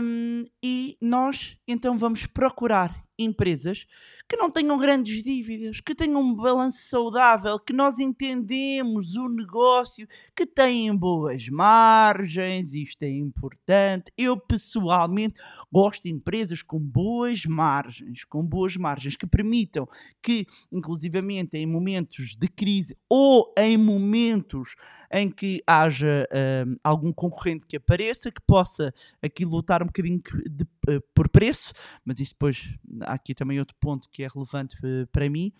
um, 0.00 0.44
e 0.62 0.96
nós 1.00 1.58
então 1.66 1.96
vamos 1.96 2.26
procurar 2.26 3.04
empresas 3.18 3.86
que 4.28 4.36
não 4.36 4.50
tenham 4.50 4.78
grandes 4.78 5.22
dívidas, 5.22 5.80
que 5.80 5.94
tenham 5.94 6.20
um 6.20 6.34
balanço 6.34 6.88
saudável, 6.88 7.58
que 7.58 7.72
nós 7.72 7.98
entendemos 7.98 9.14
o 9.16 9.28
negócio, 9.28 10.06
que 10.34 10.46
têm 10.46 10.94
boas 10.96 11.48
margens, 11.48 12.72
isto 12.72 13.02
é 13.02 13.10
importante. 13.10 14.10
Eu 14.16 14.36
pessoalmente 14.36 15.40
gosto 15.70 16.04
de 16.04 16.10
empresas 16.10 16.62
com 16.62 16.78
boas 16.78 17.44
margens, 17.44 18.24
com 18.24 18.42
boas 18.42 18.76
margens 18.76 19.16
que 19.16 19.26
permitam 19.26 19.86
que, 20.22 20.46
inclusivamente 20.72 21.56
em 21.56 21.66
momentos 21.66 22.34
de 22.36 22.48
crise 22.48 22.96
ou 23.08 23.52
em 23.58 23.76
momentos 23.76 24.74
em 25.12 25.30
que 25.30 25.62
haja 25.66 26.26
uh, 26.30 26.76
algum 26.82 27.12
concorrente 27.12 27.66
que 27.66 27.76
apareça, 27.76 28.30
que 28.30 28.40
possa 28.46 28.92
aqui 29.22 29.44
lutar 29.44 29.82
um 29.82 29.86
bocadinho 29.86 30.20
de, 30.50 30.66
por 31.14 31.28
preço, 31.28 31.72
mas 32.04 32.20
isso 32.20 32.32
depois 32.32 32.68
há 33.02 33.14
aqui 33.14 33.34
também 33.34 33.58
outro 33.58 33.76
ponto 33.80 34.08
que 34.10 34.22
é 34.22 34.28
relevante 34.28 34.76
uh, 34.78 35.06
para 35.12 35.28
mim, 35.28 35.52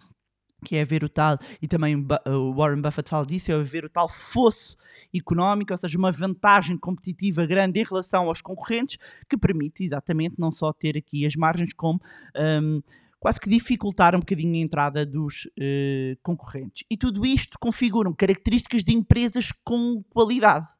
que 0.64 0.76
é 0.76 0.84
ver 0.84 1.04
o 1.04 1.08
tal, 1.08 1.38
e 1.60 1.68
também 1.68 1.94
o 1.94 2.54
Warren 2.54 2.80
Buffett 2.80 3.10
fala 3.10 3.26
disso, 3.26 3.52
é 3.52 3.62
ver 3.62 3.84
o 3.84 3.88
tal 3.88 4.08
fosso 4.08 4.74
económico, 5.14 5.72
ou 5.72 5.76
seja, 5.76 5.98
uma 5.98 6.10
vantagem 6.10 6.78
competitiva 6.78 7.46
grande 7.46 7.80
em 7.80 7.84
relação 7.84 8.26
aos 8.28 8.40
concorrentes, 8.40 8.96
que 9.28 9.36
permite 9.36 9.84
exatamente 9.84 10.36
não 10.38 10.50
só 10.50 10.72
ter 10.72 10.96
aqui 10.96 11.26
as 11.26 11.36
margens, 11.36 11.72
como 11.74 12.00
um, 12.34 12.80
quase 13.20 13.38
que 13.38 13.48
dificultar 13.48 14.14
um 14.16 14.20
bocadinho 14.20 14.54
a 14.54 14.58
entrada 14.58 15.06
dos 15.06 15.44
uh, 15.58 16.16
concorrentes. 16.22 16.84
E 16.90 16.96
tudo 16.96 17.24
isto 17.24 17.58
configuram 17.60 18.12
características 18.12 18.82
de 18.82 18.94
empresas 18.94 19.52
com 19.64 20.02
qualidade 20.10 20.73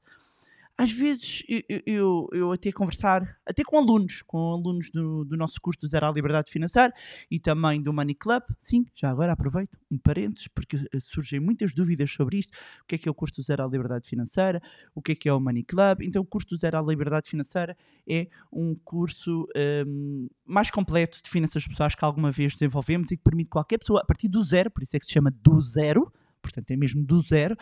às 0.77 0.91
vezes 0.91 1.45
eu, 1.49 1.81
eu, 1.87 2.29
eu, 2.33 2.53
até 2.53 2.73
conversar, 2.73 3.39
até 3.47 3.63
com 3.63 3.79
alunos, 3.79 4.23
com 4.23 4.53
alunos 4.53 4.91
do, 4.91 5.25
do 5.25 5.37
nosso 5.37 5.61
curso 5.61 5.81
do 5.81 5.87
Zero 5.87 6.07
à 6.07 6.11
Liberdade 6.11 6.51
Financeira 6.51 6.93
e 7.31 7.39
também 7.39 7.81
do 7.81 7.93
Money 7.93 8.15
Club, 8.15 8.43
sim, 8.59 8.85
já 8.93 9.09
agora 9.09 9.33
aproveito 9.33 9.79
um 9.89 9.97
parênteses, 9.97 10.49
porque 10.49 10.77
eh, 10.77 11.01
surgem 11.01 11.39
muitas 11.39 11.73
dúvidas 11.73 12.11
sobre 12.11 12.39
isto, 12.39 12.53
o 12.83 12.87
que 12.89 12.97
é 12.97 12.99
que 12.99 13.09
é 13.09 13.11
o 13.11 13.15
curso 13.15 13.37
do 13.37 13.43
Zero 13.43 13.63
à 13.63 13.67
Liberdade 13.69 14.09
Financeira, 14.09 14.61
o 14.95 15.01
que 15.01 15.13
é 15.13 15.15
que 15.15 15.29
é 15.29 15.33
o 15.33 15.39
Money 15.39 15.63
Club, 15.63 16.03
então 16.03 16.23
o 16.23 16.27
curso 16.27 16.49
do 16.49 16.59
Zero 16.59 16.77
à 16.77 16.83
Liberdade 16.83 17.31
Financeira 17.31 17.77
é 18.09 18.29
um 18.53 18.75
curso 18.75 19.47
um, 19.87 20.29
mais 20.45 20.73
completo 20.73 21.23
de 21.23 21.31
finanças 21.31 21.67
pessoais 21.67 21.95
que 21.95 22.05
alguma 22.05 22.33
vez 22.33 22.53
desenvolvemos 22.55 23.13
e 23.13 23.17
que 23.17 23.23
permite 23.23 23.49
qualquer 23.49 23.79
pessoa, 23.79 24.01
a 24.01 24.05
partir 24.05 24.29
do 24.29 24.43
zero, 24.43 24.71
por 24.73 24.83
isso 24.83 24.97
é 24.97 24.99
que 24.99 25.07
se 25.07 25.13
chama 25.13 25.31
do 25.31 25.61
zero, 25.61 26.13
portanto 26.45 26.71
é 26.71 26.77
mesmo 26.77 27.03
do 27.05 27.23
zero, 27.23 27.57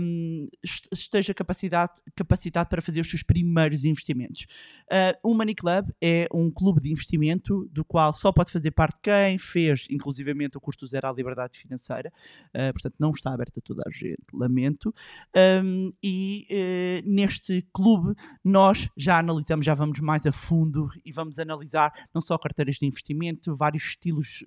um, 0.00 0.48
esteja 0.92 1.34
capacitado, 1.34 1.92
capacitado 2.14 2.68
para 2.68 2.80
fazer 2.80 3.00
os 3.00 3.10
seus 3.10 3.22
primeiros 3.22 3.84
investimentos. 3.84 4.46
Uh, 4.84 5.30
o 5.30 5.34
Money 5.34 5.54
Club 5.54 5.90
é 6.00 6.28
um 6.32 6.50
clube 6.50 6.80
de 6.80 6.90
investimento 6.90 7.68
do 7.72 7.84
qual 7.84 8.12
só 8.12 8.32
pode 8.32 8.52
fazer 8.52 8.70
parte 8.70 9.00
quem 9.02 9.36
fez, 9.38 9.86
inclusivamente, 9.90 10.56
o 10.56 10.60
curso 10.60 10.86
zero 10.86 11.08
à 11.08 11.12
liberdade 11.12 11.58
financeira, 11.58 12.12
uh, 12.48 12.72
portanto 12.72 12.94
não 12.98 13.10
está 13.10 13.34
aberto 13.34 13.58
a 13.58 13.60
toda 13.60 13.82
a 13.86 13.90
gente, 13.90 14.22
lamento. 14.32 14.94
Um, 15.36 15.92
e 16.02 16.46
uh, 16.50 17.08
neste 17.10 17.66
clube 17.72 18.14
nós 18.44 18.88
já 18.96 19.18
analisamos, 19.18 19.66
já 19.66 19.74
vamos 19.74 19.98
mais 20.00 20.24
a 20.26 20.32
fundo 20.32 20.88
e 21.04 21.10
vamos 21.10 21.38
analisar 21.38 21.92
não 22.14 22.20
só 22.20 22.38
carteiras 22.38 22.76
de 22.76 22.86
investimento, 22.86 23.56
vários 23.56 23.82
estilos 23.82 24.44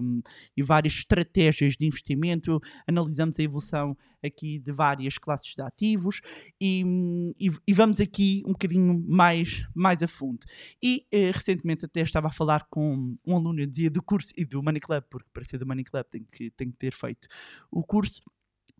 um, 0.00 0.22
e 0.56 0.62
várias 0.62 0.94
estratégias 0.94 1.76
de 1.76 1.86
investimento, 1.86 2.60
analisamos 2.86 3.38
a 3.38 3.42
evolução 3.42 3.96
aqui 4.24 4.58
de 4.58 4.72
várias 4.72 5.18
classes 5.18 5.54
de 5.54 5.62
ativos 5.62 6.20
e, 6.60 6.84
e, 7.38 7.50
e 7.66 7.72
vamos 7.72 8.00
aqui 8.00 8.42
um 8.46 8.52
bocadinho 8.52 9.04
mais, 9.06 9.66
mais 9.74 10.02
a 10.02 10.08
fundo. 10.08 10.40
E 10.82 11.06
eh, 11.10 11.30
recentemente 11.30 11.84
até 11.84 12.00
estava 12.00 12.28
a 12.28 12.32
falar 12.32 12.66
com 12.70 13.16
um 13.24 13.36
aluno, 13.36 13.66
dizia 13.66 13.90
do 13.90 14.02
curso 14.02 14.32
e 14.36 14.44
do 14.44 14.62
Money 14.62 14.80
Club, 14.80 15.04
porque 15.10 15.28
para 15.32 15.44
ser 15.44 15.58
do 15.58 15.66
Money 15.66 15.84
Club 15.84 16.04
tem 16.10 16.24
que, 16.24 16.50
tem 16.50 16.70
que 16.70 16.76
ter 16.76 16.92
feito 16.92 17.28
o 17.70 17.82
curso 17.82 18.20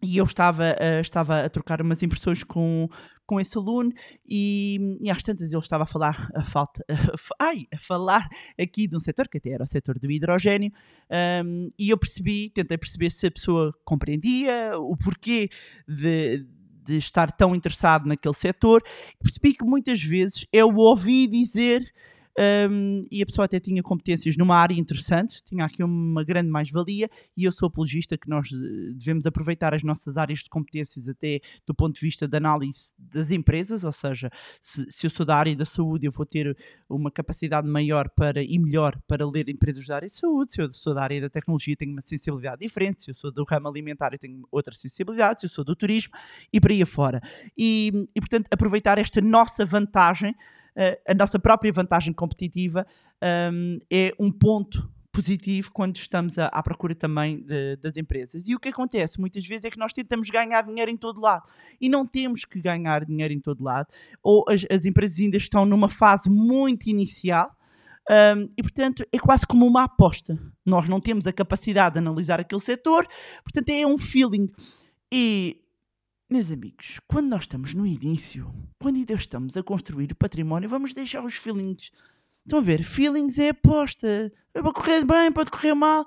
e 0.03 0.19
eu 0.19 0.25
estava, 0.25 0.77
uh, 0.81 1.01
estava 1.01 1.45
a 1.45 1.49
trocar 1.49 1.81
umas 1.81 2.03
impressões 2.03 2.45
com, 2.45 2.89
com 3.27 3.41
esse 3.41 3.57
aluno 3.57 3.91
e, 4.29 4.99
e 5.01 5.11
às 5.11 5.23
tantas 5.23 5.51
ele 5.51 5.59
estava 5.59 5.85
a 5.85 5.87
falar 5.87 6.31
a 6.35 6.43
falta 6.43 6.85
ai, 7.41 7.67
a 7.73 7.79
falar 7.79 8.29
aqui 8.61 8.87
de 8.87 8.97
um 8.97 9.01
setor 9.01 9.27
que 9.29 9.39
até 9.39 9.51
era 9.51 9.65
o 9.65 9.67
setor 9.67 9.99
do 9.99 10.11
hidrogênio 10.11 10.71
um, 11.45 11.69
e 11.79 11.91
eu 11.91 11.99
percebi, 11.99 12.51
tentei 12.51 12.77
perceber 12.77 13.11
se 13.11 13.27
a 13.27 13.31
pessoa 13.31 13.73
compreendia 13.85 14.79
o 14.79 14.97
porquê 14.97 15.49
de, 15.89 16.47
de 16.85 16.99
estar 16.99 17.33
tão 17.33 17.55
interessado 17.55 18.07
naquele 18.07 18.35
setor. 18.35 18.83
Percebi 19.23 19.55
que 19.55 19.65
muitas 19.65 20.03
vezes 20.03 20.47
eu 20.53 20.69
ouvi 20.75 21.27
dizer 21.27 21.83
um, 22.39 23.03
e 23.11 23.23
a 23.23 23.27
pessoa 23.27 23.47
até 23.47 23.59
tinha 23.59 23.83
competências 23.83 24.37
numa 24.37 24.57
área 24.57 24.75
interessante, 24.75 25.43
tinha 25.43 25.65
aqui 25.65 25.83
uma 25.83 26.23
grande 26.23 26.51
mais-valia, 26.51 27.09
e 27.37 27.45
eu 27.45 27.53
sou 27.53 27.69
apologista 27.69 28.17
que 28.19 28.29
nós 28.29 28.49
eh, 28.53 28.93
devemos 28.95 29.27
aproveitar 29.27 29.75
as 29.75 29.83
nossas 29.83 30.19
áreas 30.19 30.41
de 30.41 30.51
competências 30.51 31.09
até 31.09 31.41
do 31.67 31.75
ponto 31.75 31.95
de 31.95 32.01
vista 32.01 32.29
da 32.29 32.37
análise 32.37 32.95
das 32.99 33.31
empresas, 33.31 33.85
ou 33.85 33.93
seja, 33.93 34.31
se, 34.61 34.85
se, 34.91 35.07
eu 35.07 35.11
sou 35.11 35.25
da 35.25 35.37
área 35.37 35.57
da 35.57 35.65
saúde, 35.65 36.07
eu 36.07 36.13
vou 36.13 36.27
ter 36.27 36.57
uma 36.89 37.11
capacidade 37.11 37.67
maior 37.67 38.09
para 38.11 38.43
e 38.43 38.59
melhor 38.59 39.01
para 39.09 39.27
ler 39.27 39.49
empresas 39.49 39.87
da 39.87 39.97
área 39.97 40.09
de 40.09 40.15
saúde, 40.15 40.53
se 40.53 40.61
eu 40.61 40.71
sou 40.73 40.95
da 40.95 41.03
área 41.03 41.21
da 41.21 41.31
tecnologia, 41.31 41.77
tenho 41.77 41.93
uma 41.93 42.03
sensibilidade 42.03 42.61
diferente, 42.61 43.03
se 43.03 43.11
eu 43.11 43.15
sou 43.15 43.33
do 43.33 43.45
ramo 43.45 43.69
alimentar, 43.69 44.13
eu 44.13 44.19
tenho 44.19 44.47
outra 44.51 44.75
sensibilidade, 44.75 45.41
se 45.41 45.47
eu 45.47 45.51
sou 45.51 45.65
do 45.65 45.75
turismo, 45.75 46.13
e 46.53 46.61
por 46.61 46.71
aí 46.71 46.83
afora. 46.83 47.21
E, 47.57 48.09
e 48.15 48.21
portanto, 48.21 48.49
aproveitar 48.51 48.99
esta 48.99 49.21
nossa 49.23 49.65
vantagem 49.65 50.35
a 51.07 51.15
nossa 51.15 51.39
própria 51.39 51.73
vantagem 51.73 52.13
competitiva 52.13 52.87
um, 53.53 53.79
é 53.91 54.13
um 54.19 54.31
ponto 54.31 54.91
positivo 55.17 55.71
quando 55.73 55.97
estamos 55.97 56.39
à, 56.39 56.47
à 56.49 56.63
procura 56.63 56.95
também 56.95 57.41
de, 57.43 57.77
das 57.77 57.97
empresas. 57.97 58.47
E 58.47 58.55
o 58.55 58.61
que 58.61 58.69
acontece 58.69 59.19
muitas 59.19 59.47
vezes 59.47 59.65
é 59.65 59.71
que 59.71 59.79
nós 59.79 59.95
tentamos 59.95 60.29
ganhar 60.29 60.63
dinheiro 60.63 60.91
em 60.91 60.97
todo 60.97 61.23
lado 61.23 61.45
e 61.81 61.89
não 61.89 62.07
temos 62.07 62.45
que 62.45 62.61
ganhar 62.61 63.07
dinheiro 63.07 63.33
em 63.33 63.41
todo 63.41 63.65
lado, 63.65 63.89
ou 64.23 64.45
as, 64.47 64.67
as 64.71 64.85
empresas 64.85 65.19
ainda 65.19 65.39
estão 65.39 65.65
numa 65.65 65.89
fase 65.89 66.29
muito 66.29 66.89
inicial. 66.89 67.51
Um, 68.09 68.49
e 68.57 68.63
portanto 68.63 69.05
é 69.11 69.19
quase 69.19 69.45
como 69.47 69.67
uma 69.67 69.85
aposta. 69.85 70.39
Nós 70.65 70.89
não 70.89 71.01
temos 71.01 71.27
a 71.27 71.33
capacidade 71.33 71.95
de 71.95 71.99
analisar 71.99 72.39
aquele 72.39 72.61
setor, 72.61 73.07
portanto 73.43 73.71
é 73.71 73.87
um 73.87 73.97
feeling. 73.99 74.49
E 75.11 75.61
meus 76.29 76.51
amigos, 76.51 77.01
quando 77.07 77.29
nós 77.29 77.43
estamos 77.43 77.73
no 77.73 77.87
início, 77.87 78.53
quando 78.81 78.97
ainda 78.97 79.15
estamos 79.15 79.57
a 79.57 79.63
construir 79.63 80.11
o 80.11 80.17
património, 80.17 80.69
vamos 80.69 80.93
deixar 80.93 81.25
os 81.25 81.35
feelings. 81.35 81.93
Estão 82.45 82.59
a 82.59 82.63
ver? 82.63 82.83
Feelings 82.83 83.39
é 83.39 83.51
aposta. 83.51 84.33
Pode 84.53 84.73
correr 84.73 85.05
bem, 85.05 85.31
pode 85.33 85.51
correr 85.51 85.75
mal. 85.75 86.05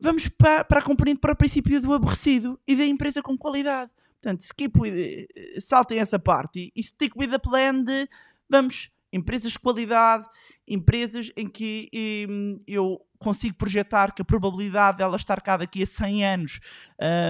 Vamos 0.00 0.28
para, 0.28 0.64
para 0.64 0.80
a 0.80 0.82
componente, 0.82 1.20
para 1.20 1.32
o 1.32 1.36
princípio 1.36 1.80
do 1.80 1.92
aborrecido 1.92 2.58
e 2.66 2.74
da 2.74 2.84
empresa 2.84 3.22
com 3.22 3.38
qualidade. 3.38 3.90
Portanto, 4.20 4.40
skip 4.40 4.78
with, 4.80 5.26
saltem 5.60 5.98
essa 5.98 6.18
parte 6.18 6.72
e, 6.74 6.82
stick 6.82 7.14
with 7.16 7.28
the 7.28 7.38
plan 7.38 7.82
de 7.82 8.08
vamos, 8.48 8.90
empresas 9.12 9.52
de 9.52 9.58
qualidade, 9.58 10.28
empresas 10.66 11.30
em 11.36 11.48
que 11.48 11.90
hum, 12.28 12.60
eu 12.66 13.00
consigo 13.18 13.56
projetar 13.56 14.12
que 14.12 14.22
a 14.22 14.24
probabilidade 14.24 14.98
dela 14.98 15.16
estar 15.16 15.40
cá 15.40 15.56
daqui 15.56 15.82
a 15.82 15.86
100 15.86 16.26
anos 16.26 16.60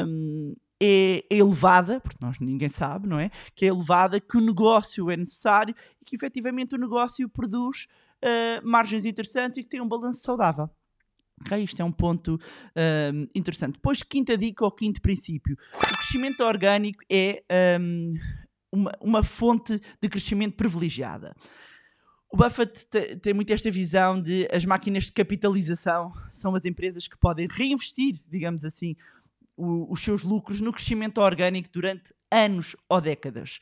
hum, 0.07 0.55
é, 0.85 1.25
é, 1.31 1.39
elevada, 1.39 1.99
porque 2.01 2.19
nós 2.21 2.39
ninguém 2.39 2.69
sabe, 2.69 3.09
não 3.09 3.19
é? 3.19 3.31
Que 3.55 3.65
é 3.65 3.69
elevada, 3.69 4.21
que 4.21 4.37
o 4.37 4.41
negócio 4.41 5.11
é 5.11 5.17
necessário 5.17 5.75
e 6.01 6.05
que 6.05 6.15
efetivamente 6.15 6.75
o 6.75 6.79
negócio 6.79 7.27
produz 7.29 7.87
uh, 8.23 8.67
margens 8.67 9.07
interessantes 9.07 9.59
e 9.59 9.63
que 9.63 9.71
tem 9.71 9.81
um 9.81 9.89
balanço 9.89 10.23
saudável. 10.23 10.69
Okay, 11.41 11.65
isto 11.65 11.81
é 11.81 11.85
um 11.85 11.93
ponto 11.93 12.35
uh, 12.37 13.29
interessante. 13.35 13.75
Depois, 13.75 14.03
quinta 14.03 14.37
dica 14.37 14.65
ou 14.65 14.71
quinto 14.71 15.01
princípio: 15.01 15.57
o 15.75 15.97
crescimento 15.97 16.45
orgânico 16.45 17.03
é 17.11 17.43
um, 17.81 18.15
uma, 18.71 18.93
uma 19.01 19.23
fonte 19.23 19.81
de 20.01 20.09
crescimento 20.09 20.55
privilegiada. 20.55 21.35
O 22.31 22.37
Buffett 22.37 22.87
tem 23.23 23.33
muito 23.33 23.53
esta 23.53 23.71
visão 23.71 24.21
de 24.21 24.49
as 24.53 24.65
máquinas 24.65 25.05
de 25.05 25.13
capitalização 25.13 26.13
são 26.33 26.55
as 26.57 26.65
empresas 26.65 27.07
que 27.07 27.17
podem 27.17 27.47
reinvestir, 27.49 28.21
digamos 28.29 28.65
assim, 28.65 28.97
o, 29.57 29.93
os 29.93 30.01
seus 30.01 30.23
lucros 30.23 30.61
no 30.61 30.73
crescimento 30.73 31.21
orgânico 31.21 31.69
durante 31.73 32.13
anos 32.31 32.77
ou 32.89 33.01
décadas. 33.01 33.61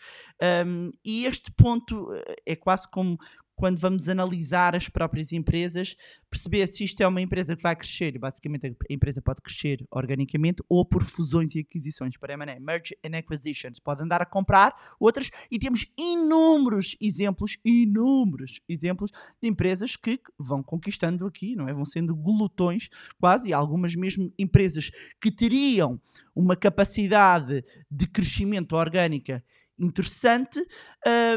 Um, 0.66 0.90
e 1.04 1.26
este 1.26 1.52
ponto 1.52 2.12
eh, 2.14 2.36
é 2.46 2.56
quase 2.56 2.88
como 2.90 3.18
quando 3.54 3.78
vamos 3.78 4.08
analisar 4.08 4.74
as 4.74 4.88
próprias 4.88 5.32
empresas, 5.32 5.96
perceber 6.28 6.66
se 6.66 6.84
isto 6.84 7.00
é 7.00 7.06
uma 7.06 7.20
empresa 7.20 7.54
que 7.54 7.62
vai 7.62 7.76
crescer, 7.76 8.18
basicamente 8.18 8.66
a 8.66 8.92
empresa 8.92 9.20
pode 9.22 9.40
crescer 9.40 9.86
organicamente 9.90 10.62
ou 10.68 10.84
por 10.84 11.04
fusões 11.04 11.54
e 11.54 11.60
aquisições, 11.60 12.16
para 12.16 12.32
M&A, 12.32 12.58
merge 12.58 12.96
and 13.04 13.16
acquisitions, 13.16 13.78
pode 13.78 14.02
andar 14.02 14.20
a 14.20 14.26
comprar 14.26 14.74
outras 14.98 15.30
e 15.50 15.58
temos 15.58 15.86
inúmeros 15.96 16.96
exemplos, 17.00 17.56
inúmeros 17.64 18.60
exemplos 18.68 19.12
de 19.40 19.48
empresas 19.48 19.94
que 19.94 20.18
vão 20.38 20.62
conquistando 20.62 21.26
aqui, 21.26 21.54
não 21.54 21.68
é? 21.68 21.72
Vão 21.72 21.84
sendo 21.84 22.16
glutões 22.16 22.88
quase, 23.20 23.50
e 23.50 23.52
algumas 23.52 23.94
mesmo 23.94 24.32
empresas 24.38 24.90
que 25.20 25.30
teriam 25.30 26.00
uma 26.34 26.56
capacidade 26.56 27.64
de 27.90 28.06
crescimento 28.06 28.74
orgânica 28.74 29.42
interessante, 29.78 30.60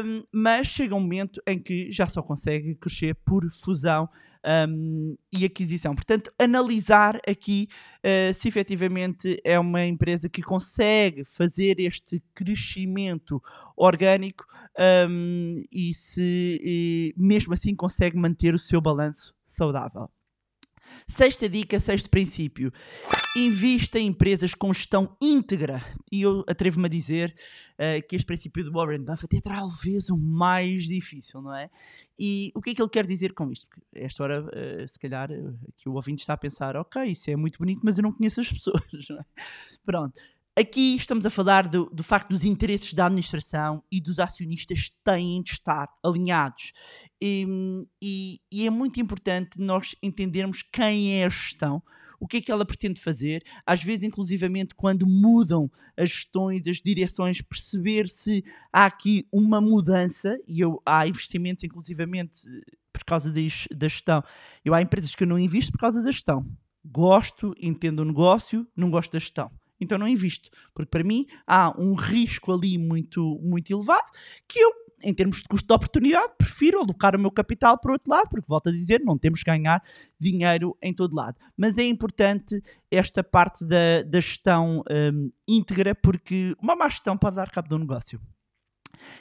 um, 0.04 0.22
mas 0.32 0.68
chega 0.68 0.94
um 0.94 1.00
momento 1.00 1.42
em 1.46 1.58
que 1.58 1.90
já 1.90 2.06
só 2.06 2.22
consegue 2.22 2.74
crescer 2.76 3.14
por 3.24 3.44
fusão 3.50 4.08
um, 4.68 5.16
e 5.32 5.44
aquisição. 5.44 5.94
Portanto, 5.94 6.32
analisar 6.38 7.20
aqui 7.26 7.68
uh, 7.98 8.32
se 8.32 8.48
efetivamente 8.48 9.40
é 9.44 9.58
uma 9.58 9.84
empresa 9.84 10.28
que 10.28 10.42
consegue 10.42 11.24
fazer 11.24 11.80
este 11.80 12.22
crescimento 12.34 13.42
orgânico 13.76 14.44
um, 15.08 15.54
e 15.72 15.92
se 15.94 16.60
e 16.62 17.14
mesmo 17.16 17.54
assim 17.54 17.74
consegue 17.74 18.16
manter 18.16 18.54
o 18.54 18.58
seu 18.58 18.80
balanço 18.80 19.34
saudável. 19.46 20.08
Sexta 21.08 21.48
dica, 21.48 21.78
sexto 21.78 22.10
princípio. 22.10 22.72
Invista 23.36 23.98
em 23.98 24.08
empresas 24.08 24.54
com 24.54 24.72
gestão 24.74 25.16
íntegra. 25.22 25.80
E 26.10 26.22
eu 26.22 26.44
atrevo-me 26.48 26.86
a 26.86 26.88
dizer 26.88 27.34
uh, 27.74 28.06
que 28.08 28.16
este 28.16 28.26
princípio 28.26 28.64
de 28.64 28.70
Warren 28.70 29.04
Buffett 29.04 29.36
é 29.36 29.40
talvez 29.40 30.10
o 30.10 30.16
mais 30.16 30.84
difícil, 30.84 31.40
não 31.40 31.54
é? 31.54 31.70
E 32.18 32.50
o 32.56 32.60
que 32.60 32.70
é 32.70 32.74
que 32.74 32.82
ele 32.82 32.90
quer 32.90 33.06
dizer 33.06 33.34
com 33.34 33.50
isto? 33.52 33.68
Esta 33.94 34.24
hora, 34.24 34.44
uh, 34.44 34.88
se 34.88 34.98
calhar, 34.98 35.30
uh, 35.30 35.56
que 35.76 35.88
o 35.88 35.94
ouvinte 35.94 36.22
está 36.22 36.32
a 36.34 36.38
pensar, 36.38 36.76
ok, 36.76 37.04
isso 37.04 37.30
é 37.30 37.36
muito 37.36 37.58
bonito, 37.60 37.82
mas 37.84 37.96
eu 37.96 38.02
não 38.02 38.12
conheço 38.12 38.40
as 38.40 38.50
pessoas, 38.52 38.82
não 39.08 39.18
é? 39.18 39.24
Pronto. 39.84 40.20
Aqui 40.58 40.94
estamos 40.94 41.26
a 41.26 41.28
falar 41.28 41.68
do, 41.68 41.84
do, 41.92 42.02
facto 42.02 42.30
dos 42.30 42.42
interesses 42.42 42.94
da 42.94 43.04
administração 43.04 43.84
e 43.92 44.00
dos 44.00 44.18
acionistas 44.18 44.90
têm 45.04 45.42
de 45.42 45.50
estar 45.50 45.86
alinhados. 46.02 46.72
E, 47.20 47.46
e, 48.00 48.40
e, 48.50 48.66
é 48.66 48.70
muito 48.70 48.98
importante 48.98 49.60
nós 49.60 49.94
entendermos 50.02 50.62
quem 50.62 51.20
é 51.20 51.26
a 51.26 51.28
gestão, 51.28 51.82
o 52.18 52.26
que 52.26 52.38
é 52.38 52.40
que 52.40 52.50
ela 52.50 52.64
pretende 52.64 52.98
fazer, 52.98 53.44
às 53.66 53.84
vezes, 53.84 54.04
inclusivamente, 54.04 54.74
quando 54.74 55.06
mudam 55.06 55.70
as 55.94 56.08
gestões, 56.08 56.66
as 56.66 56.78
direções, 56.78 57.42
perceber 57.42 58.08
se 58.08 58.42
há 58.72 58.86
aqui 58.86 59.28
uma 59.30 59.60
mudança, 59.60 60.38
e 60.48 60.62
eu, 60.62 60.80
há 60.86 61.06
investimentos, 61.06 61.64
inclusivamente, 61.64 62.48
por 62.94 63.04
causa 63.04 63.30
da 63.30 63.88
gestão. 63.88 64.24
Eu 64.64 64.72
há 64.72 64.80
empresas 64.80 65.14
que 65.14 65.22
eu 65.22 65.28
não 65.28 65.38
invisto 65.38 65.70
por 65.70 65.80
causa 65.80 66.02
da 66.02 66.10
gestão. 66.10 66.50
Gosto, 66.82 67.54
entendo 67.60 68.00
o 68.00 68.06
negócio, 68.06 68.66
não 68.74 68.90
gosto 68.90 69.12
da 69.12 69.18
gestão 69.18 69.50
então 69.80 69.98
não 69.98 70.08
invisto. 70.08 70.50
Porque 70.74 70.90
para 70.90 71.04
mim 71.04 71.26
há 71.46 71.72
um 71.78 71.94
risco 71.94 72.52
ali 72.52 72.78
muito, 72.78 73.38
muito 73.42 73.72
elevado 73.72 74.06
que 74.48 74.58
eu, 74.58 74.70
em 75.02 75.12
termos 75.12 75.38
de 75.38 75.44
custo 75.44 75.66
de 75.66 75.74
oportunidade, 75.74 76.34
prefiro 76.38 76.80
alocar 76.80 77.14
o 77.14 77.18
meu 77.18 77.30
capital 77.30 77.78
para 77.78 77.92
outro 77.92 78.10
lado, 78.10 78.28
porque 78.30 78.46
volto 78.48 78.68
a 78.68 78.72
dizer, 78.72 79.00
não 79.04 79.18
temos 79.18 79.42
que 79.42 79.50
ganhar 79.50 79.82
dinheiro 80.18 80.76
em 80.82 80.92
todo 80.92 81.14
lado. 81.14 81.36
Mas 81.56 81.78
é 81.78 81.84
importante 81.84 82.62
esta 82.90 83.22
parte 83.22 83.64
da, 83.64 84.02
da 84.02 84.20
gestão 84.20 84.82
um, 84.90 85.30
íntegra, 85.46 85.94
porque 85.94 86.54
uma 86.60 86.74
má 86.74 86.88
gestão 86.88 87.16
pode 87.16 87.36
dar 87.36 87.50
cabo 87.50 87.68
do 87.68 87.78
negócio. 87.78 88.20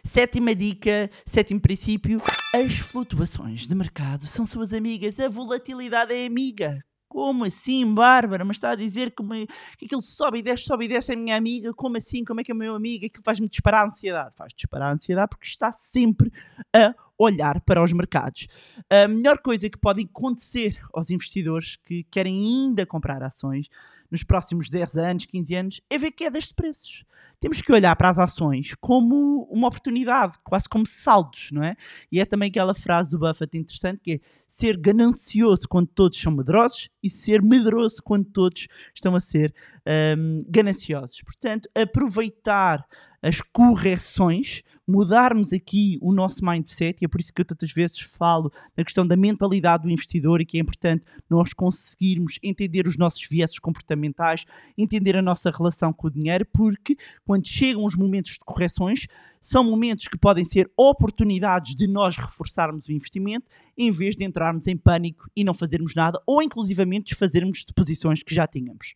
Sétima 0.04 0.56
dica, 0.56 1.10
sétimo 1.26 1.60
princípio: 1.60 2.22
as 2.54 2.78
flutuações 2.78 3.68
de 3.68 3.76
mercado 3.76 4.26
são 4.26 4.46
suas 4.46 4.74
amigas, 4.74 5.20
a 5.20 5.28
volatilidade 5.28 6.14
é 6.14 6.26
amiga. 6.26 6.84
Como 7.08 7.46
assim, 7.46 7.94
Bárbara? 7.94 8.44
Mas 8.44 8.58
está 8.58 8.72
a 8.72 8.76
dizer 8.76 9.12
que, 9.12 9.24
me, 9.24 9.48
que 9.78 9.86
aquilo 9.86 10.02
sobe 10.02 10.40
e 10.40 10.42
desce, 10.42 10.64
sobe 10.64 10.86
e 10.86 10.88
desce 10.88 11.14
a 11.14 11.16
minha 11.16 11.36
amiga? 11.36 11.72
Como 11.74 11.98
assim? 11.98 12.24
Como 12.24 12.42
é 12.42 12.44
que 12.44 12.52
é 12.52 12.56
o 12.56 12.58
meu 12.58 12.76
amigo? 12.76 13.06
Aquilo 13.06 13.24
faz-me 13.24 13.48
disparar 13.48 13.86
a 13.86 13.90
ansiedade. 13.90 14.34
Faz 14.36 14.54
disparar 14.54 14.90
a 14.90 14.94
ansiedade 14.94 15.30
porque 15.30 15.48
está 15.48 15.72
sempre 15.72 16.32
a 16.76 16.96
olhar 17.18 17.62
para 17.62 17.84
os 17.84 17.94
mercados. 17.94 18.48
A 18.90 19.08
melhor 19.08 19.40
coisa 19.40 19.70
que 19.70 19.78
pode 19.78 20.04
acontecer 20.04 20.80
aos 20.94 21.10
investidores 21.10 21.78
que 21.78 22.04
querem 22.12 22.36
ainda 22.36 22.86
comprar 22.86 23.24
ações 23.24 23.70
nos 24.12 24.24
próximos 24.24 24.70
10 24.70 24.98
anos, 24.98 25.26
15 25.26 25.56
anos, 25.56 25.82
é 25.90 25.98
ver 25.98 26.12
quedas 26.12 26.46
de 26.46 26.54
preços. 26.54 27.04
Temos 27.40 27.62
que 27.62 27.72
olhar 27.72 27.96
para 27.96 28.10
as 28.10 28.20
ações 28.20 28.74
como 28.80 29.44
uma 29.52 29.68
oportunidade, 29.68 30.38
quase 30.44 30.68
como 30.70 30.86
saldos, 30.86 31.50
não 31.52 31.64
é? 31.64 31.76
E 32.12 32.20
é 32.20 32.26
também 32.26 32.50
aquela 32.50 32.74
frase 32.74 33.10
do 33.10 33.20
Buffett 33.20 33.58
interessante 33.58 34.00
que 34.02 34.14
é 34.14 34.20
ser 34.56 34.78
ganancioso 34.78 35.68
quando 35.68 35.88
todos 35.88 36.18
são 36.18 36.32
medrosos 36.32 36.90
e 37.04 37.10
ser 37.10 37.42
medroso 37.42 37.98
quando 38.02 38.24
todos 38.24 38.68
estão 38.96 39.14
a 39.14 39.20
ser 39.20 39.54
um, 39.88 40.40
gananciosos. 40.48 41.22
Portanto, 41.22 41.70
aproveitar 41.76 42.86
as 43.22 43.42
correções, 43.42 44.62
mudarmos 44.88 45.52
aqui 45.52 45.98
o 46.00 46.14
nosso 46.14 46.46
mindset, 46.46 47.02
e 47.02 47.06
é 47.06 47.08
por 47.08 47.20
isso 47.20 47.34
que 47.34 47.42
eu 47.42 47.46
tantas 47.46 47.72
vezes 47.72 48.00
falo 48.00 48.52
na 48.78 48.84
questão 48.84 49.06
da 49.06 49.18
mentalidade 49.18 49.82
do 49.82 49.90
investidor 49.90 50.42
e 50.42 50.46
que 50.46 50.58
é 50.58 50.62
importante 50.62 51.04
nós 51.28 51.52
conseguirmos 51.52 52.38
entender 52.44 52.88
os 52.88 52.98
nossos 52.98 53.28
vieses 53.28 53.58
comportamentais, 53.58 54.46
entender 54.78 55.16
a 55.16 55.24
nossa 55.24 55.50
relação 55.50 55.92
com 55.92 56.06
o 56.06 56.12
dinheiro, 56.12 56.46
porque 56.54 56.96
quando 57.26 57.48
chegam 57.48 57.84
os 57.84 57.96
momentos 57.96 58.34
de 58.34 58.40
correções, 58.46 59.08
são 59.42 59.64
momentos 59.64 60.08
que 60.08 60.20
podem 60.20 60.46
ser 60.46 60.72
oportunidades 60.78 61.76
de 61.76 61.88
nós 61.88 62.16
reforçarmos 62.18 62.88
o 62.88 62.92
investimento, 62.92 63.48
em 63.76 63.90
vez 63.92 64.16
de 64.16 64.24
entrarmos 64.24 64.68
em 64.68 64.78
pânico 64.78 65.28
e 65.36 65.44
não 65.44 65.56
fazermos 65.56 65.96
nada, 65.96 66.22
ou 66.28 66.44
inclusivamente 66.44 67.10
desfazermos 67.10 67.66
de 67.66 67.74
posições 67.74 68.22
que 68.22 68.36
já 68.36 68.46
tínhamos. 68.46 68.94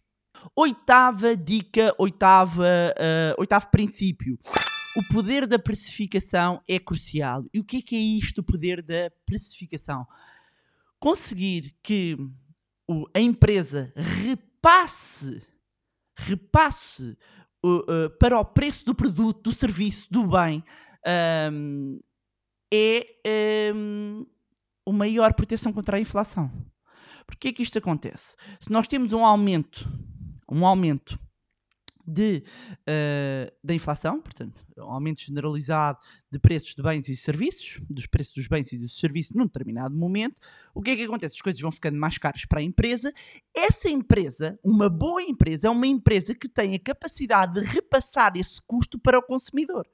Oitava 0.56 1.36
dica, 1.36 1.94
oitava, 1.98 2.64
uh, 2.64 3.40
oitavo 3.40 3.68
princípio. 3.70 4.38
O 4.98 5.14
poder 5.14 5.48
da 5.48 5.60
precificação 5.60 6.62
é 6.68 6.80
crucial. 6.80 7.46
E 7.54 7.60
o 7.60 7.64
que 7.64 7.78
é 7.78 7.82
que 7.82 7.96
é 7.96 8.00
isto, 8.00 8.40
o 8.40 8.44
poder 8.44 8.82
da 8.82 9.12
precificação? 9.26 10.06
Conseguir 11.00 11.76
que 11.84 12.18
o, 12.88 13.06
a 13.14 13.20
empresa 13.20 13.94
repasse, 13.96 15.42
repasse 16.18 17.18
uh, 17.64 17.78
uh, 17.78 18.10
para 18.20 18.40
o 18.40 18.46
preço 18.46 18.84
do 18.86 18.96
produto, 18.96 19.44
do 19.44 19.54
serviço, 19.54 20.08
do 20.12 20.28
bem, 20.28 20.64
um, 21.54 22.00
é 22.74 23.72
um, 23.74 24.26
a 24.88 24.92
maior 24.92 25.34
proteção 25.34 25.72
contra 25.72 25.98
a 25.98 26.00
inflação. 26.00 26.52
Porquê 27.26 27.50
é 27.50 27.54
que 27.54 27.64
isto 27.64 27.78
acontece? 27.78 28.36
Se 28.60 28.72
nós 28.72 28.88
temos 28.88 29.14
um 29.14 29.24
aumento 29.24 29.88
um 30.52 30.66
aumento 30.66 31.20
de, 32.10 32.44
uh, 32.82 33.52
da 33.64 33.74
inflação, 33.74 34.20
portanto, 34.20 34.66
um 34.78 34.92
aumento 34.92 35.22
generalizado 35.22 36.00
de 36.32 36.40
preços 36.40 36.74
de 36.74 36.82
bens 36.82 37.08
e 37.08 37.16
serviços, 37.16 37.80
dos 37.90 38.08
preços 38.08 38.34
dos 38.34 38.48
bens 38.48 38.72
e 38.74 38.78
dos 38.78 39.00
serviços 39.00 39.36
num 39.36 39.46
determinado 39.46 39.96
momento, 39.96 40.42
o 40.74 40.82
que 40.82 40.92
é 40.92 40.96
que 40.96 41.04
acontece? 41.04 41.36
As 41.36 41.42
coisas 41.42 41.62
vão 41.62 41.72
ficando 41.72 41.98
mais 41.98 42.18
caras 42.18 42.46
para 42.46 42.60
a 42.60 42.64
empresa. 42.64 43.14
Essa 43.56 43.90
empresa, 43.90 44.60
uma 44.64 44.90
boa 44.90 45.22
empresa, 45.22 45.68
é 45.68 45.70
uma 45.70 45.88
empresa 45.88 46.34
que 46.34 46.50
tem 46.50 46.76
a 46.76 46.80
capacidade 46.80 47.54
de 47.54 47.66
repassar 47.66 48.34
esse 48.36 48.62
custo 48.64 48.98
para 48.98 49.20
o 49.20 49.24
consumidor. 49.24 49.88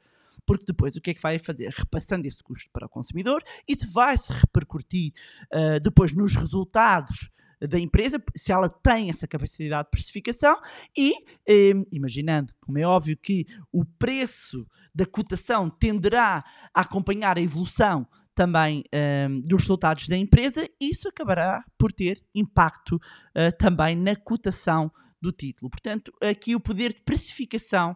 Porque 0.45 0.65
depois 0.65 0.95
o 0.95 1.01
que 1.01 1.11
é 1.11 1.13
que 1.13 1.21
vai 1.21 1.39
fazer? 1.39 1.69
Repassando 1.69 2.27
esse 2.27 2.43
custo 2.43 2.69
para 2.71 2.85
o 2.85 2.89
consumidor, 2.89 3.43
isso 3.67 3.91
vai 3.91 4.17
se 4.17 4.31
repercutir 4.31 5.13
uh, 5.53 5.79
depois 5.79 6.13
nos 6.13 6.35
resultados 6.35 7.29
da 7.61 7.79
empresa, 7.79 8.21
se 8.35 8.51
ela 8.51 8.69
tem 8.69 9.09
essa 9.09 9.27
capacidade 9.27 9.85
de 9.87 9.91
precificação 9.91 10.59
e, 10.97 11.13
eh, 11.47 11.73
imaginando, 11.91 12.53
como 12.59 12.77
é 12.77 12.85
óbvio 12.85 13.17
que 13.17 13.45
o 13.71 13.85
preço 13.85 14.65
da 14.93 15.05
cotação 15.05 15.69
tenderá 15.69 16.43
a 16.73 16.81
acompanhar 16.81 17.37
a 17.37 17.41
evolução 17.41 18.07
também 18.33 18.83
eh, 18.91 19.27
dos 19.43 19.61
resultados 19.61 20.07
da 20.07 20.17
empresa, 20.17 20.67
isso 20.79 21.07
acabará 21.07 21.63
por 21.77 21.93
ter 21.93 22.21
impacto 22.33 22.99
eh, 23.33 23.51
também 23.51 23.95
na 23.95 24.15
cotação 24.15 24.91
do 25.21 25.31
título. 25.31 25.69
Portanto, 25.69 26.11
aqui 26.21 26.55
o 26.55 26.59
poder 26.59 26.93
de 26.93 27.01
precificação 27.01 27.95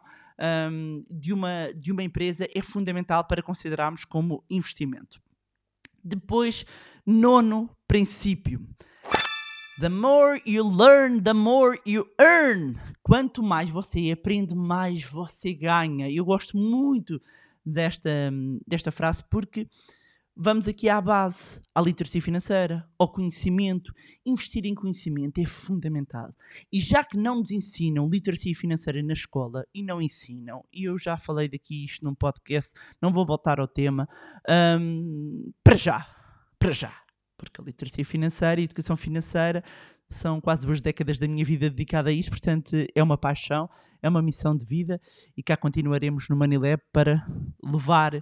um, 0.72 1.04
de, 1.10 1.34
uma, 1.34 1.72
de 1.76 1.91
uma 1.91 2.02
empresa 2.02 2.48
é 2.56 2.62
fundamental 2.62 3.26
para 3.26 3.43
considerarmos 3.43 4.06
como 4.06 4.43
investimento. 4.50 5.22
Depois, 6.04 6.65
nono 7.06 7.69
princípio. 7.88 8.65
The 9.80 9.88
more 9.88 10.42
you 10.46 10.68
learn, 10.68 11.24
the 11.24 11.34
more 11.34 11.80
you 11.86 12.06
earn. 12.20 12.76
Quanto 13.02 13.42
mais 13.42 13.70
você 13.70 14.12
aprende, 14.12 14.54
mais 14.54 15.06
você 15.06 15.54
ganha. 15.54 16.12
Eu 16.12 16.26
gosto 16.26 16.58
muito 16.58 17.22
desta, 17.65 18.30
desta 18.68 18.92
frase, 18.92 19.24
porque 19.30 19.70
vamos 20.36 20.68
aqui 20.68 20.89
à 20.89 21.00
base, 21.00 21.62
à 21.74 21.82
literacia 21.82 22.22
financeira, 22.22 22.86
ao 22.98 23.10
conhecimento. 23.10 23.94
Investir 24.26 24.65
em 24.65 24.76
conhecimento 24.76 25.39
é 25.39 25.46
fundamental. 25.46 26.36
E 26.70 26.82
já 26.82 27.02
que 27.02 27.15
não 27.15 27.39
nos 27.39 27.52
ensinam 27.52 28.10
literacia 28.10 28.54
financeira 28.54 29.02
na 29.02 29.13
escola 29.13 29.65
e 29.74 29.82
não 29.82 30.02
ensinam, 30.02 30.65
e 30.74 30.89
eu 30.89 30.98
já 30.98 31.18
falei 31.18 31.48
daqui 31.48 31.86
isto 31.86 32.04
num 32.04 32.13
podcast, 32.13 32.74
não 33.02 33.13
vou 33.13 33.26
voltar 33.26 33.62
ao 33.62 33.68
tema, 33.68 34.10
um, 34.78 35.54
para 35.63 35.78
já, 35.78 36.06
para 36.60 36.74
já. 36.74 37.09
Porque 37.39 37.62
a 37.62 37.63
literacia 37.63 38.06
financeira 38.06 38.60
e 38.60 38.63
a 38.63 38.65
educação 38.65 38.95
financeira 38.95 39.63
são 40.10 40.41
quase 40.41 40.65
duas 40.65 40.82
décadas 40.82 41.17
da 41.17 41.28
minha 41.28 41.45
vida 41.45 41.69
dedicada 41.69 42.10
a 42.10 42.13
isto, 42.13 42.32
portanto 42.32 42.75
é 42.93 43.02
uma 43.02 43.17
paixão, 43.17 43.69
é 44.02 44.10
uma 44.10 44.22
missão 44.22 44.56
de 44.56 44.66
vida 44.66 45.00
e 45.36 45.44
cá 45.44 45.58
continuaremos 45.58 46.30
no 46.30 46.36
Manilab 46.36 46.82
para 46.92 47.26
levar 47.64 48.16
uh, 48.16 48.22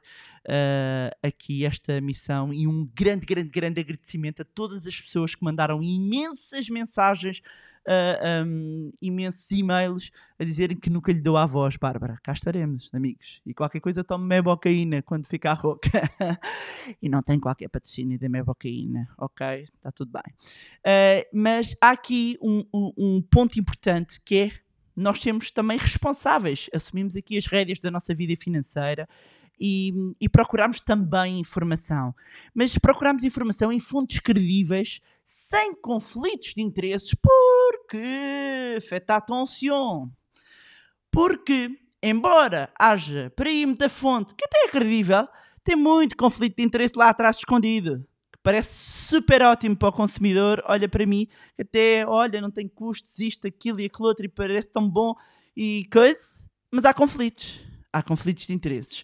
aqui 1.22 1.66
esta 1.66 2.00
missão 2.02 2.54
e 2.54 2.68
um 2.68 2.90
grande, 2.96 3.26
grande, 3.26 3.50
grande 3.50 3.82
agradecimento 3.82 4.42
a 4.42 4.46
todas 4.46 4.88
as 4.88 5.00
pessoas 5.00 5.36
que 5.36 5.44
mandaram 5.44 5.84
imensas 5.84 6.70
mensagens, 6.70 7.42
uh, 7.86 8.46
um, 8.46 8.92
imensos 9.02 9.50
e-mails 9.52 10.12
a 10.40 10.44
dizerem 10.44 10.78
que 10.78 10.90
nunca 10.90 11.12
lhe 11.12 11.22
dou 11.22 11.38
a 11.38 11.46
voz, 11.46 11.78
Bárbara. 11.78 12.18
Cá 12.24 12.34
estaremos, 12.34 12.90
amigos. 12.94 13.42
E 13.46 13.54
qualquer 13.54 13.80
coisa 13.80 14.04
tome 14.04 14.26
mebocaína 14.26 15.02
quando 15.02 15.28
ficar 15.28 15.54
rouca. 15.54 15.90
e 17.02 17.10
não 17.10 17.22
tem 17.22 17.40
qualquer 17.40 17.70
patrocínio 17.70 18.20
da 18.20 18.30
mebocaína, 18.30 19.08
ok? 19.18 19.68
Está 19.76 19.92
tudo 19.92 20.12
bem. 20.12 20.34
Uh, 20.80 21.28
mas 21.34 21.76
há 21.82 21.92
aqui 21.92 22.38
um, 22.42 22.66
um, 22.74 22.94
um 22.98 23.22
ponto 23.22 23.60
importante 23.60 24.20
que 24.22 24.36
é 24.38 24.67
nós 24.98 25.20
temos 25.20 25.52
também 25.52 25.78
responsáveis, 25.78 26.68
assumimos 26.74 27.16
aqui 27.16 27.38
as 27.38 27.46
rédeas 27.46 27.80
da 27.80 27.92
nossa 27.92 28.16
vida 28.16 28.36
financeira 28.36 29.08
e, 29.60 29.94
e 30.20 30.28
procuramos 30.28 30.80
também 30.80 31.40
informação. 31.40 32.16
Mas 32.52 32.76
procuramos 32.80 33.24
informação 33.24 33.72
em 33.72 33.80
fontes 33.80 34.20
credíveis, 34.20 35.00
sem 35.24 35.76
conflitos 35.76 36.56
de 36.56 36.64
interesses, 36.64 37.14
porque 37.14 38.80
faites 38.90 39.10
attention. 39.10 40.10
Porque, 41.12 41.70
embora 42.02 42.72
haja 42.80 43.32
para 43.36 43.50
aí 43.50 43.68
muita 43.68 43.90
fonte 43.90 44.34
que 44.34 44.46
até 44.46 44.66
é 44.66 44.70
credível, 44.70 45.28
tem 45.64 45.76
muito 45.76 46.18
conflito 46.18 46.56
de 46.58 46.64
interesse 46.64 46.98
lá 46.98 47.10
atrás 47.10 47.38
escondido 47.38 48.04
parece 48.48 49.10
super 49.10 49.42
ótimo 49.42 49.76
para 49.76 49.90
o 49.90 49.92
consumidor, 49.92 50.64
olha 50.66 50.88
para 50.88 51.06
mim, 51.06 51.28
até, 51.60 52.08
olha, 52.08 52.40
não 52.40 52.50
tem 52.50 52.66
custos, 52.66 53.20
isto, 53.20 53.46
aquilo 53.46 53.82
e 53.82 53.86
aquilo 53.88 54.08
outro, 54.08 54.26
e 54.26 54.30
parece 54.30 54.70
tão 54.70 54.90
bom 54.90 55.14
e 55.54 55.86
coisa, 55.92 56.48
mas 56.72 56.86
há 56.86 56.94
conflitos, 56.94 57.60
há 57.92 58.02
conflitos 58.02 58.48
de 58.48 58.54
interesses. 58.54 59.04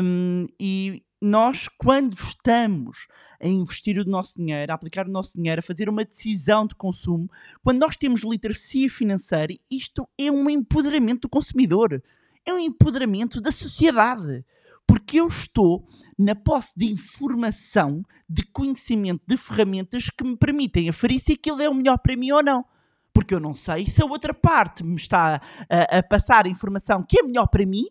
Um, 0.00 0.46
e 0.60 1.02
nós, 1.20 1.66
quando 1.76 2.14
estamos 2.14 3.08
a 3.42 3.48
investir 3.48 3.98
o 3.98 4.08
nosso 4.08 4.38
dinheiro, 4.38 4.70
a 4.70 4.76
aplicar 4.76 5.08
o 5.08 5.10
nosso 5.10 5.32
dinheiro, 5.34 5.58
a 5.58 5.62
fazer 5.62 5.88
uma 5.88 6.04
decisão 6.04 6.64
de 6.64 6.76
consumo, 6.76 7.28
quando 7.64 7.80
nós 7.80 7.96
temos 7.96 8.20
literacia 8.20 8.88
financeira, 8.88 9.52
isto 9.68 10.08
é 10.16 10.30
um 10.30 10.48
empoderamento 10.48 11.22
do 11.22 11.28
consumidor, 11.28 12.00
é 12.48 12.52
um 12.52 12.58
empoderamento 12.58 13.40
da 13.40 13.52
sociedade 13.52 14.44
porque 14.86 15.20
eu 15.20 15.28
estou 15.28 15.84
na 16.18 16.34
posse 16.34 16.72
de 16.74 16.90
informação, 16.90 18.02
de 18.28 18.42
conhecimento, 18.42 19.22
de 19.26 19.36
ferramentas 19.36 20.08
que 20.08 20.24
me 20.24 20.34
permitem 20.34 20.88
aferir 20.88 21.20
se 21.20 21.32
aquilo 21.32 21.60
é 21.60 21.68
o 21.68 21.74
melhor 21.74 21.98
para 21.98 22.16
mim 22.16 22.30
ou 22.30 22.42
não. 22.42 22.64
Porque 23.12 23.34
eu 23.34 23.40
não 23.40 23.52
sei 23.52 23.84
se 23.84 24.02
a 24.02 24.06
outra 24.06 24.32
parte 24.32 24.82
me 24.82 24.96
está 24.96 25.42
a, 25.68 25.98
a 25.98 26.02
passar 26.02 26.46
a 26.46 26.48
informação 26.48 27.04
que 27.06 27.20
é 27.20 27.22
melhor 27.22 27.48
para 27.48 27.66
mim 27.66 27.86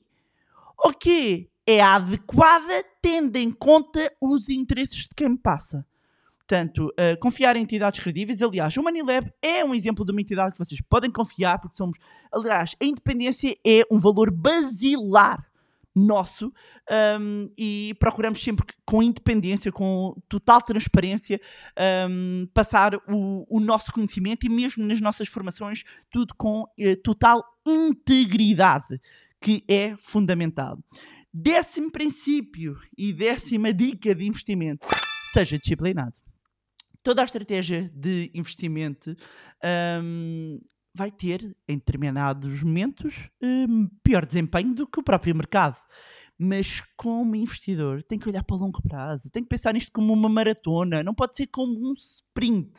ou 0.76 0.91
que 0.91 1.50
é 1.65 1.82
adequada 1.82 2.84
tendo 3.00 3.36
em 3.36 3.52
conta 3.52 4.12
os 4.20 4.50
interesses 4.50 5.04
de 5.04 5.10
quem 5.15 5.30
me 5.30 5.38
passa. 5.38 5.86
Portanto, 6.48 6.88
uh, 6.88 7.20
confiar 7.20 7.58
em 7.58 7.64
entidades 7.64 8.00
credíveis. 8.00 8.42
Aliás, 8.42 8.78
o 8.78 8.82
Manilab 8.82 9.30
é 9.42 9.66
um 9.66 9.76
exemplo 9.76 10.06
de 10.06 10.14
uma 10.14 10.22
entidade 10.22 10.54
que 10.54 10.58
vocês 10.58 10.80
podem 10.80 11.12
confiar, 11.12 11.60
porque 11.60 11.76
somos. 11.76 11.98
Aliás, 12.32 12.74
a 12.82 12.86
independência 12.86 13.54
é 13.66 13.82
um 13.92 13.98
valor 13.98 14.32
basilar 14.32 15.46
nosso 15.94 16.54
um, 17.20 17.50
e 17.58 17.94
procuramos 18.00 18.40
sempre 18.40 18.66
com 18.86 19.04
independência, 19.04 19.72
com 19.72 20.16
total 20.30 20.62
transparência, 20.62 21.42
um, 22.10 22.48
passar 22.54 22.96
o, 22.96 23.46
o, 23.50 23.60
nosso 23.60 23.92
conhecimento 23.92 24.46
e 24.46 24.50
mesmo 24.50 24.86
nas 24.86 25.02
nossas 25.02 25.28
formações, 25.28 25.84
tudo 26.10 26.34
com 26.38 26.62
uh, 26.62 26.98
total 27.04 27.44
integridade, 27.66 29.02
que 29.42 29.66
é 29.68 29.96
fundamental. 29.98 30.80
Décimo 31.34 31.92
princípio 31.92 32.78
e 32.98 33.12
décima 33.12 33.74
dica 33.74 34.16
de 34.16 34.26
investimento: 34.26 34.88
seja 35.34 35.58
disciplinado. 35.58 36.14
Toda 37.04 37.22
a 37.22 37.26
estratégia 37.26 37.92
de 37.94 38.32
investimento 38.34 39.16
um, 40.04 40.60
vai 40.94 41.12
ter, 41.12 41.56
em 41.68 41.78
determinados 41.78 42.64
momentos, 42.64 43.30
um, 43.42 43.88
pior 44.04 44.26
desempenho 44.26 44.74
do 44.74 44.88
que 44.88 45.00
o 45.00 45.04
próprio 45.04 45.36
mercado. 45.36 45.78
Mas 46.40 46.82
como 46.96 47.36
investidor, 47.36 48.04
tem 48.04 48.20
que 48.20 48.30
olhar 48.30 48.44
para 48.44 48.56
o 48.56 48.60
longo 48.60 48.82
prazo, 48.82 49.30
tem 49.32 49.42
que 49.42 49.50
pensar 49.50 49.74
nisto 49.74 49.92
como 49.92 50.14
uma 50.14 50.30
maratona, 50.30 51.02
não 51.02 51.14
pode 51.14 51.36
ser 51.36 51.48
como 51.48 51.90
um 51.90 51.94
sprint, 51.94 52.72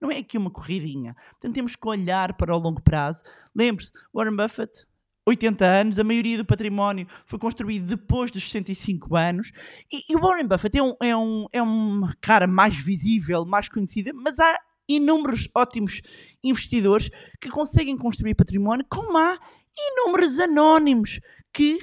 não 0.00 0.10
é 0.10 0.18
aqui 0.18 0.36
uma 0.36 0.50
corridinha. 0.50 1.14
Portanto, 1.30 1.54
temos 1.54 1.76
que 1.76 1.88
olhar 1.88 2.36
para 2.36 2.54
o 2.54 2.58
longo 2.58 2.82
prazo. 2.82 3.22
Lembre-se, 3.54 3.90
Warren 4.12 4.36
Buffett, 4.36 4.86
80 5.26 5.64
anos, 5.64 5.98
a 5.98 6.04
maioria 6.04 6.38
do 6.38 6.44
património 6.44 7.06
foi 7.26 7.38
construído 7.38 7.86
depois 7.86 8.30
dos 8.30 8.44
65 8.44 9.16
anos, 9.16 9.50
e, 9.92 10.12
e 10.12 10.16
Warren 10.16 10.46
Buffett 10.46 10.78
é, 10.78 10.82
um, 10.82 10.94
é, 11.02 11.16
um, 11.16 11.46
é 11.52 11.60
uma 11.60 12.14
cara 12.20 12.46
mais 12.46 12.76
visível, 12.76 13.44
mais 13.44 13.68
conhecida, 13.68 14.12
mas 14.14 14.38
há 14.38 14.58
inúmeros 14.88 15.48
ótimos 15.54 16.00
investidores 16.44 17.10
que 17.40 17.48
conseguem 17.48 17.98
construir 17.98 18.36
património, 18.36 18.86
como 18.88 19.18
há 19.18 19.36
inúmeros 19.76 20.38
anónimos 20.38 21.20
que 21.52 21.78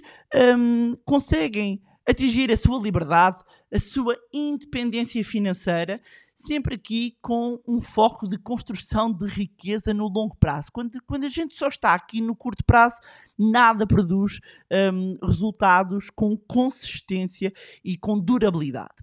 um, 0.57 0.95
conseguem 1.03 1.81
atingir 2.07 2.51
a 2.51 2.57
sua 2.57 2.81
liberdade, 2.81 3.43
a 3.73 3.79
sua 3.79 4.17
independência 4.31 5.23
financeira, 5.23 6.01
sempre 6.45 6.75
aqui 6.75 7.17
com 7.21 7.59
um 7.67 7.79
foco 7.79 8.27
de 8.27 8.37
construção 8.37 9.11
de 9.11 9.27
riqueza 9.27 9.93
no 9.93 10.07
longo 10.07 10.35
prazo. 10.35 10.69
Quando, 10.73 11.01
quando 11.05 11.25
a 11.25 11.29
gente 11.29 11.57
só 11.57 11.67
está 11.67 11.93
aqui 11.93 12.21
no 12.21 12.35
curto 12.35 12.63
prazo, 12.65 12.99
nada 13.37 13.87
produz 13.87 14.39
um, 14.71 15.17
resultados 15.25 16.09
com 16.09 16.37
consistência 16.37 17.51
e 17.83 17.97
com 17.97 18.19
durabilidade. 18.19 18.93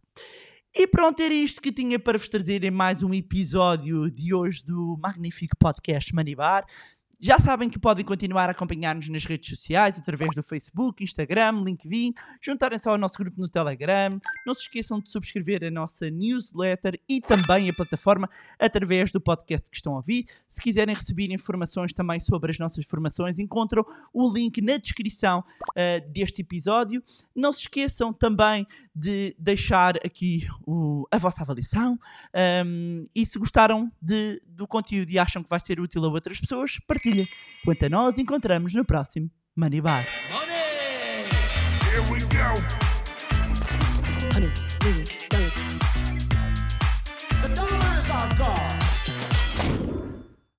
E 0.72 0.87
pronto, 0.87 1.20
era 1.20 1.35
isto 1.35 1.61
que 1.61 1.72
tinha 1.72 1.98
para 1.98 2.16
vos 2.16 2.29
trazer 2.29 2.62
em 2.62 2.70
mais 2.70 3.03
um 3.03 3.12
episódio 3.12 4.09
de 4.11 4.33
hoje 4.33 4.64
do 4.64 4.96
magnífico 5.03 5.57
podcast 5.59 6.14
Manibar. 6.14 6.64
Já 7.22 7.38
sabem 7.38 7.68
que 7.68 7.78
podem 7.78 8.02
continuar 8.02 8.48
a 8.48 8.52
acompanhar-nos 8.52 9.11
nas 9.11 9.26
redes 9.26 9.50
sociais, 9.50 9.98
através 9.98 10.35
do 10.35 10.42
Facebook, 10.42 11.04
Instagram, 11.04 11.62
LinkedIn, 11.66 12.14
juntarem-se 12.40 12.88
ao 12.88 12.96
nosso 12.96 13.18
grupo 13.18 13.38
no 13.38 13.46
Telegram. 13.46 14.18
Não 14.46 14.54
se 14.54 14.62
esqueçam 14.62 14.98
de 14.98 15.12
subscrever 15.12 15.62
a 15.64 15.70
nossa 15.70 16.09
newsletter 16.09 16.98
e 17.06 17.20
também 17.20 17.68
a 17.68 17.74
plataforma 17.74 18.26
através 18.59 19.12
do 19.12 19.20
podcast 19.20 19.68
que 19.68 19.76
estão 19.76 19.92
a 19.92 19.96
ouvir. 19.96 20.24
Se 20.48 20.62
quiserem 20.62 20.94
receber 20.94 21.30
informações 21.30 21.92
também 21.92 22.18
sobre 22.18 22.52
as 22.52 22.59
nossas 22.59 22.87
formações, 22.87 23.38
encontram 23.38 23.85
o 24.14 24.33
link 24.33 24.62
na 24.62 24.78
descrição 24.78 25.40
uh, 25.40 26.11
deste 26.11 26.40
episódio. 26.40 27.02
Não 27.37 27.52
se 27.52 27.61
esqueçam 27.61 28.14
também 28.14 28.66
de 28.94 29.37
deixar 29.38 29.96
aqui 29.98 30.46
o, 30.66 31.06
a 31.11 31.18
vossa 31.18 31.42
avaliação 31.42 31.98
um, 32.66 33.04
e 33.14 33.24
se 33.24 33.38
gostaram 33.38 33.90
de, 34.00 34.42
do 34.46 34.66
conteúdo 34.66 35.11
e 35.11 35.18
acham 35.18 35.42
que 35.42 35.48
vai 35.48 35.61
ser 35.61 35.78
útil 35.78 36.04
a 36.04 36.09
outras 36.09 36.40
pessoas, 36.40 36.78
partilhem. 36.88 37.10
Quanto 37.64 37.87
a 37.87 37.88
nós, 37.88 38.18
encontramos 38.18 38.75
no 38.75 38.85
próximo 38.85 39.31
Money 39.55 39.81
Bar. 39.81 40.05
Money! 40.33 40.51
Here 41.90 42.03
we 42.11 42.20
go. 42.20 42.89